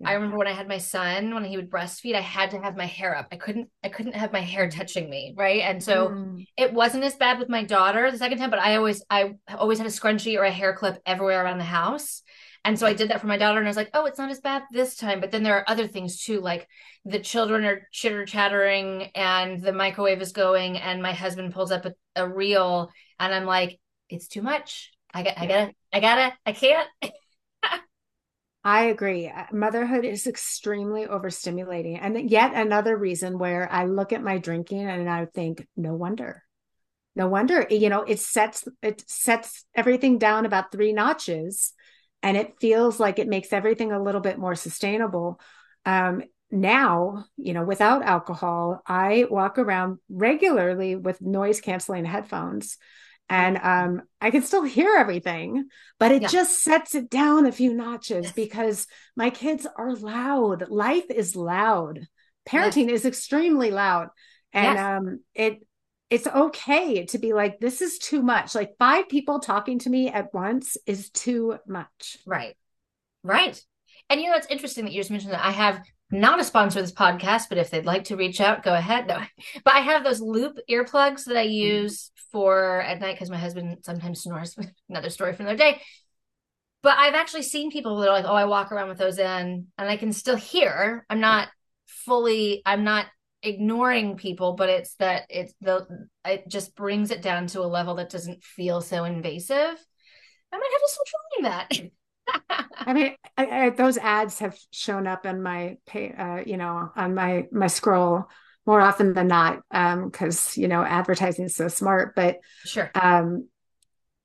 [0.04, 2.76] I remember when I had my son, when he would breastfeed, I had to have
[2.76, 3.28] my hair up.
[3.32, 5.62] I couldn't, I couldn't have my hair touching me, right?
[5.62, 6.46] And so mm.
[6.56, 9.78] it wasn't as bad with my daughter the second time, but I always, I always
[9.78, 12.22] had a scrunchie or a hair clip everywhere around the house.
[12.64, 14.30] And so I did that for my daughter, and I was like, oh, it's not
[14.30, 15.20] as bad this time.
[15.20, 16.66] But then there are other things too, like
[17.04, 21.84] the children are chitter chattering, and the microwave is going, and my husband pulls up
[21.86, 24.90] a, a reel, and I'm like, it's too much.
[25.16, 26.88] I got, I gotta, I gotta, I can't.
[28.64, 29.28] I agree.
[29.28, 31.98] Uh, motherhood is extremely overstimulating.
[32.00, 36.42] And yet another reason where I look at my drinking and I think, no wonder.
[37.14, 41.72] No wonder, you know, it sets it sets everything down about three notches.
[42.22, 45.40] and it feels like it makes everything a little bit more sustainable.
[45.86, 52.78] Um, now, you know, without alcohol, I walk around regularly with noise canceling headphones
[53.28, 55.68] and um, I can still hear everything,
[55.98, 56.28] but it yeah.
[56.28, 60.68] just sets it down a few notches because my kids are loud.
[60.68, 62.06] Life is loud.
[62.48, 63.00] Parenting yes.
[63.00, 64.08] is extremely loud,
[64.52, 64.78] and yes.
[64.78, 65.66] um, it
[66.08, 68.54] it's okay to be like, this is too much.
[68.54, 72.18] Like five people talking to me at once is too much.
[72.24, 72.56] Right,
[73.24, 73.60] right.
[74.08, 76.78] And you know, it's interesting that you just mentioned that I have not a sponsor
[76.78, 79.06] of this podcast, but if they'd like to reach out, go ahead.
[79.06, 79.20] No,
[79.64, 81.52] but I have those loop earplugs that I mm-hmm.
[81.52, 84.56] use for at night because my husband sometimes snores.
[84.88, 85.82] Another story from another day.
[86.82, 89.66] But I've actually seen people that are like, "Oh, I walk around with those in,
[89.76, 91.04] and I can still hear.
[91.10, 91.48] I'm not
[91.86, 92.62] fully.
[92.64, 93.06] I'm not
[93.42, 96.08] ignoring people, but it's that it's the.
[96.24, 99.56] It just brings it down to a level that doesn't feel so invasive.
[100.52, 101.90] I might have to start trying that.
[102.48, 106.90] I mean, I, I, those ads have shown up in my pay, uh, you know,
[106.94, 108.26] on my my scroll
[108.66, 112.14] more often than not, because um, you know, advertising is so smart.
[112.14, 113.48] But sure, um,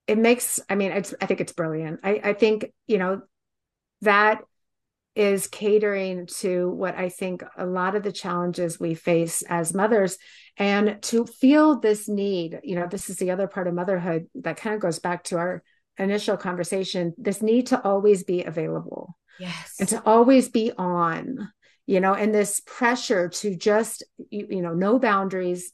[0.07, 0.59] it makes.
[0.69, 1.13] I mean, it's.
[1.21, 2.01] I think it's brilliant.
[2.03, 3.21] I, I think you know
[4.01, 4.41] that
[5.15, 10.17] is catering to what I think a lot of the challenges we face as mothers
[10.57, 14.55] and to feel this need, you know, this is the other part of motherhood that
[14.55, 15.63] kind of goes back to our
[16.01, 19.75] initial conversation this need to always be available yes.
[19.79, 21.51] and to always be on
[21.85, 25.73] you know and this pressure to just you, you know no boundaries.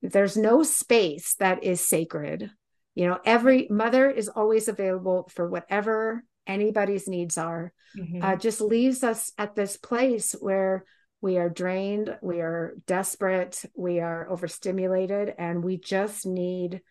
[0.00, 2.50] There's no space that is sacred.
[2.94, 7.72] You know every mother is always available for whatever anybody's needs are.
[7.96, 8.22] Mm-hmm.
[8.22, 10.84] uh, just leaves us at this place where
[11.22, 16.82] we are drained we are desperate we are overstimulated and we just need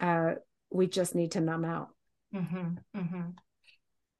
[0.00, 0.36] uh,
[0.70, 1.88] we just need to numb out.
[2.34, 3.30] Mm-hmm, mm-hmm.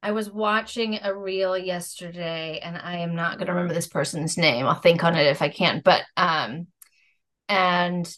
[0.03, 4.38] I was watching a reel yesterday, and I am not going to remember this person's
[4.38, 4.66] name.
[4.66, 5.82] I'll think on it if I can.
[5.84, 6.68] But um,
[7.48, 8.12] and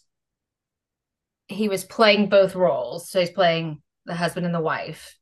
[1.49, 3.11] he was playing both roles.
[3.11, 5.17] So he's playing the husband and the wife,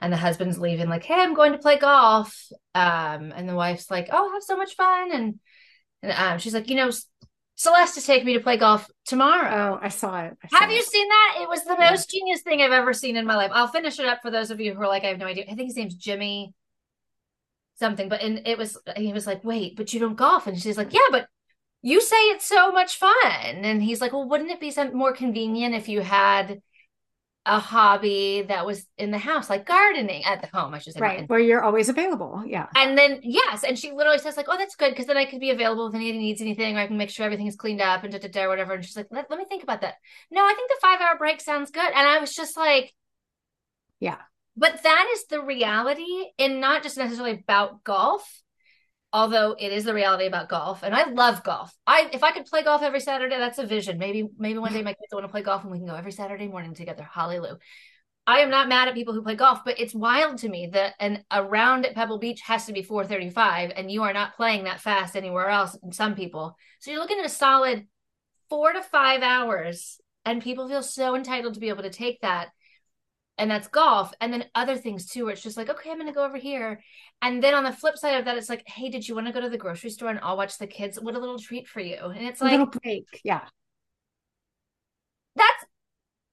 [0.00, 3.90] and the husband's leaving like, "Hey, I'm going to play golf," um, and the wife's
[3.90, 5.38] like, "Oh, have so much fun," and
[6.02, 6.90] and um, she's like, "You know,
[7.60, 9.78] Celeste to take me to play golf tomorrow.
[9.78, 10.34] Oh, I saw it.
[10.42, 11.40] I saw have you seen that?
[11.42, 11.90] It was the yeah.
[11.90, 13.50] most genius thing I've ever seen in my life.
[13.52, 15.44] I'll finish it up for those of you who are like, I have no idea.
[15.44, 16.54] I think his name's Jimmy
[17.78, 20.78] something, but and it was he was like, wait, but you don't golf, and she's
[20.78, 21.26] like, yeah, but
[21.82, 23.12] you say it's so much fun,
[23.44, 26.62] and he's like, well, wouldn't it be some more convenient if you had
[27.50, 31.00] a hobby that was in the house, like gardening at the home, I should say.
[31.00, 31.28] Right.
[31.28, 32.44] Where you're always available.
[32.46, 32.66] Yeah.
[32.76, 33.64] And then, yes.
[33.64, 34.94] And she literally says, like, oh, that's good.
[34.96, 37.26] Cause then I could be available if anybody needs anything, or I can make sure
[37.26, 38.74] everything is cleaned up and da da da, whatever.
[38.74, 39.94] And she's like, let, let me think about that.
[40.30, 41.88] No, I think the five hour break sounds good.
[41.88, 42.94] And I was just like,
[43.98, 44.18] yeah.
[44.56, 46.04] But that is the reality
[46.38, 48.42] and not just necessarily about golf
[49.12, 51.74] although it is the reality about golf and i love golf.
[51.86, 53.98] I if i could play golf every saturday that's a vision.
[53.98, 56.12] Maybe maybe one day my kids want to play golf and we can go every
[56.12, 57.08] saturday morning together.
[57.10, 57.58] Hallelujah.
[58.26, 60.94] I am not mad at people who play golf but it's wild to me that
[61.00, 64.64] an a round at pebble beach has to be 435 and you are not playing
[64.64, 66.56] that fast anywhere else and some people.
[66.80, 67.86] So you're looking at a solid
[68.48, 72.50] four to five hours and people feel so entitled to be able to take that
[73.40, 74.12] and that's golf.
[74.20, 76.80] And then other things too where it's just like okay i'm gonna go over here.
[77.22, 79.32] And then on the flip side of that it's like hey did you want to
[79.32, 81.00] go to the grocery store and i'll watch the kids?
[81.00, 81.96] What a little treat for you.
[81.96, 83.42] And it's like a little break yeah.
[85.34, 85.64] That's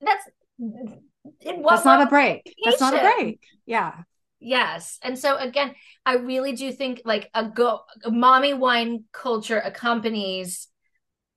[0.02, 0.30] that's
[0.60, 1.70] it wasn't.
[1.70, 2.54] that's not a break.
[2.64, 3.42] That's not a break.
[3.66, 3.94] Yeah.
[4.40, 5.00] Yes.
[5.02, 5.74] And so again
[6.06, 10.68] i really do think like a go a mommy wine culture accompanies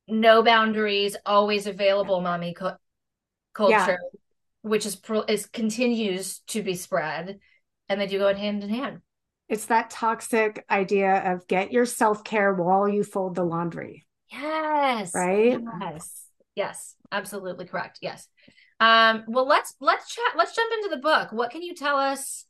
[0.08, 2.76] no boundaries always available mommy co-
[3.52, 3.74] culture.
[3.76, 4.19] yeah
[4.62, 7.38] which is is continues to be spread
[7.88, 9.00] and they do go hand in hand.
[9.48, 14.06] It's that toxic idea of get your self-care while you fold the laundry.
[14.30, 15.12] Yes.
[15.14, 15.60] Right?
[15.80, 16.24] Yes.
[16.54, 16.94] Yes.
[17.10, 17.98] Absolutely correct.
[18.00, 18.28] Yes.
[18.78, 21.32] Um well let's let's chat let's jump into the book.
[21.32, 22.44] What can you tell us?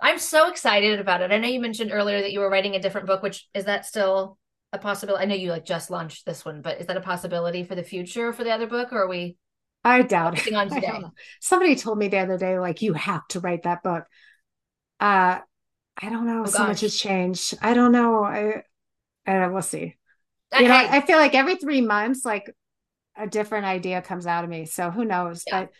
[0.00, 1.32] I'm so excited about it.
[1.32, 3.86] I know you mentioned earlier that you were writing a different book which is that
[3.86, 4.38] still
[4.72, 5.22] a possibility?
[5.22, 7.82] I know you like just launched this one but is that a possibility for the
[7.82, 9.36] future for the other book or are we
[9.82, 10.54] I doubt it.
[10.54, 11.00] On today.
[11.40, 14.04] Somebody told me the other day, like, you have to write that book.
[14.98, 15.38] Uh,
[16.02, 16.42] I don't know.
[16.42, 16.68] Oh, so gosh.
[16.68, 17.58] much has changed.
[17.62, 18.24] I don't know.
[18.24, 18.62] I,
[19.26, 19.96] I we'll see.
[20.58, 22.50] You know, I feel like every three months, like
[23.16, 24.66] a different idea comes out of me.
[24.66, 25.44] So who knows?
[25.46, 25.60] Yeah.
[25.60, 25.70] But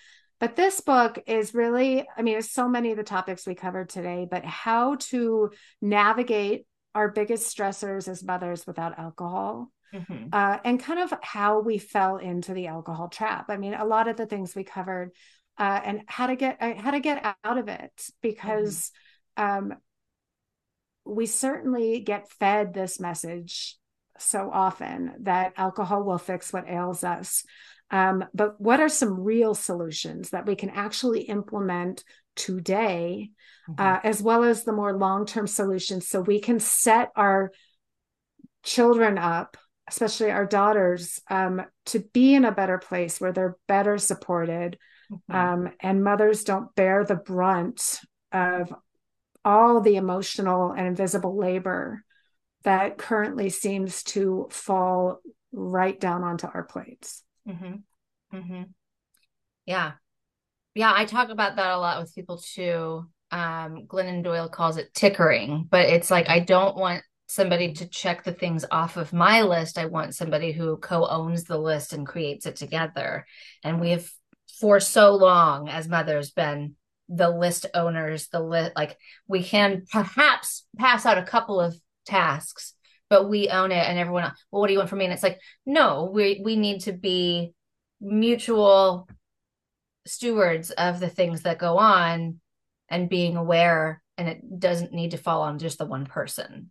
[0.40, 3.90] but this book is really, I mean, it's so many of the topics we covered
[3.90, 5.50] today, but how to
[5.82, 10.28] navigate our biggest stressors as mothers without alcohol mm-hmm.
[10.32, 13.46] uh, and kind of how we fell into the alcohol trap.
[13.48, 15.12] I mean, a lot of the things we covered
[15.58, 18.90] uh, and how to get uh, how to get out of it because
[19.36, 19.74] um,
[21.04, 23.76] we certainly get fed this message
[24.18, 27.44] so often that alcohol will fix what ails us.
[27.90, 32.04] Um, but what are some real solutions that we can actually implement
[32.36, 33.30] today,
[33.68, 33.80] mm-hmm.
[33.80, 37.50] uh, as well as the more long term solutions so we can set our
[38.62, 39.56] children up,
[39.90, 44.78] especially our daughters, um, to be in a better place where they're better supported
[45.10, 45.34] mm-hmm.
[45.34, 48.00] um, and mothers don't bear the brunt
[48.32, 48.72] of
[49.44, 52.04] all the emotional and invisible labor
[52.62, 55.20] that currently seems to fall
[55.52, 57.22] right down onto our plates.
[57.48, 58.36] Mm-hmm.
[58.36, 58.62] Mm-hmm.
[59.66, 59.92] Yeah.
[60.74, 63.08] Yeah, I talk about that a lot with people too.
[63.32, 68.24] Um, Glennon Doyle calls it tickering, but it's like I don't want somebody to check
[68.24, 69.78] the things off of my list.
[69.78, 73.26] I want somebody who co-owns the list and creates it together.
[73.62, 74.10] And we have
[74.58, 76.74] for so long as mothers been
[77.08, 78.96] the list owners, the list like
[79.28, 82.74] we can perhaps pass out a couple of tasks,
[83.08, 85.04] but we own it and everyone else, well, what do you want from me?
[85.04, 87.52] And it's like, no, we we need to be
[88.00, 89.08] mutual
[90.06, 92.40] stewards of the things that go on
[92.88, 96.70] and being aware and it doesn't need to fall on just the one person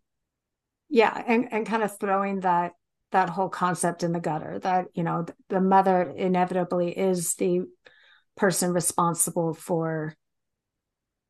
[0.90, 2.74] yeah and, and kind of throwing that
[3.12, 7.62] that whole concept in the gutter that you know the mother inevitably is the
[8.36, 10.16] person responsible for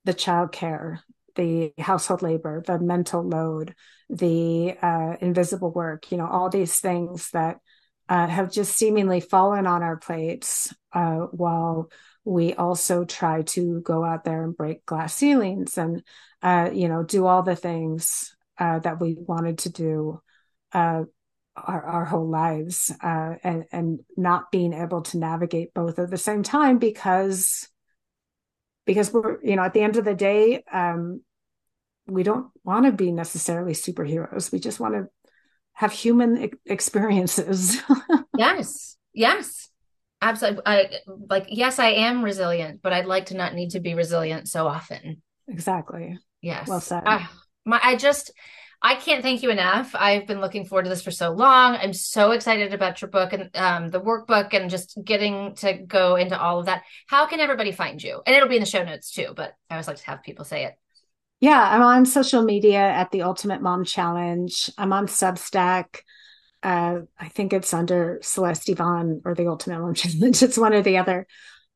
[0.06, 1.02] the child care
[1.36, 3.76] the household labor the mental load
[4.10, 7.60] the uh, invisible work you know all these things that
[8.10, 11.90] uh, have just seemingly fallen on our plates uh, while
[12.26, 16.04] we also try to go out there and break glass ceilings and
[16.42, 20.22] uh, you know do all the things uh, that we wanted to do
[20.74, 21.04] uh,
[21.56, 26.18] our, our whole lives uh, and and not being able to navigate both at the
[26.18, 27.68] same time because
[28.86, 31.22] because we're you know at the end of the day um,
[32.08, 35.08] we don't want to be necessarily superheroes we just want to
[35.80, 37.82] have human experiences.
[38.38, 38.98] yes.
[39.14, 39.70] Yes.
[40.22, 40.64] Absolutely.
[40.66, 40.90] I
[41.30, 44.68] like yes, I am resilient, but I'd like to not need to be resilient so
[44.68, 45.22] often.
[45.48, 46.20] Exactly.
[46.42, 46.68] Yes.
[46.68, 47.04] Well said.
[47.06, 47.30] I,
[47.70, 48.32] my I just
[48.82, 49.94] I can't thank you enough.
[49.94, 51.76] I've been looking forward to this for so long.
[51.76, 56.16] I'm so excited about your book and um, the workbook and just getting to go
[56.16, 56.84] into all of that.
[57.08, 58.22] How can everybody find you?
[58.26, 60.46] And it'll be in the show notes too, but I always like to have people
[60.46, 60.76] say it.
[61.42, 64.72] Yeah, I'm on social media at the Ultimate Mom Challenge.
[64.78, 66.00] I'm on Substack.
[66.64, 70.42] Uh, I think it's under Celeste Yvonne or the Ultimate Mom Challenge.
[70.42, 71.28] It's one or the other.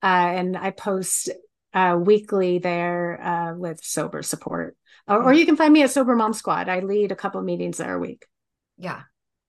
[0.01, 1.29] Uh, and I post
[1.73, 4.77] uh, weekly there uh, with sober support.
[5.07, 6.69] Or, or, you can find me at Sober Mom Squad.
[6.69, 8.25] I lead a couple meetings there a week.
[8.77, 9.01] Yeah.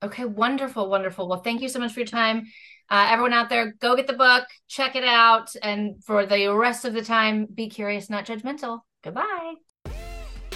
[0.02, 0.24] Okay.
[0.24, 0.90] Wonderful.
[0.90, 1.28] Wonderful.
[1.28, 2.46] Well, thank you so much for your time.
[2.90, 5.50] Uh, everyone out there, go get the book, check it out.
[5.62, 8.80] And for the rest of the time, be curious, not judgmental.
[9.02, 9.55] Goodbye.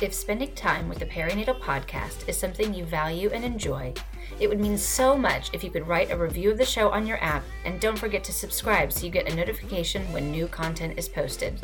[0.01, 3.93] If spending time with the Perinatal Podcast is something you value and enjoy,
[4.39, 7.05] it would mean so much if you could write a review of the show on
[7.05, 10.97] your app and don't forget to subscribe so you get a notification when new content
[10.97, 11.61] is posted.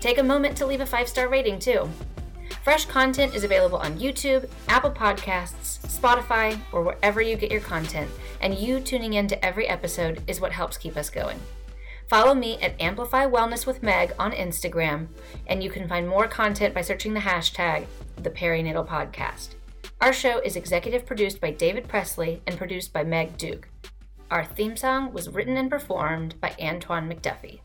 [0.00, 1.88] Take a moment to leave a five star rating too.
[2.62, 8.10] Fresh content is available on YouTube, Apple Podcasts, Spotify, or wherever you get your content,
[8.40, 11.38] and you tuning in to every episode is what helps keep us going.
[12.08, 15.08] Follow me at Amplify Wellness with Meg on Instagram,
[15.46, 17.86] and you can find more content by searching the hashtag
[18.16, 19.54] The Perinatal Podcast.
[20.00, 23.68] Our show is executive produced by David Presley and produced by Meg Duke.
[24.30, 27.60] Our theme song was written and performed by Antoine McDuffie.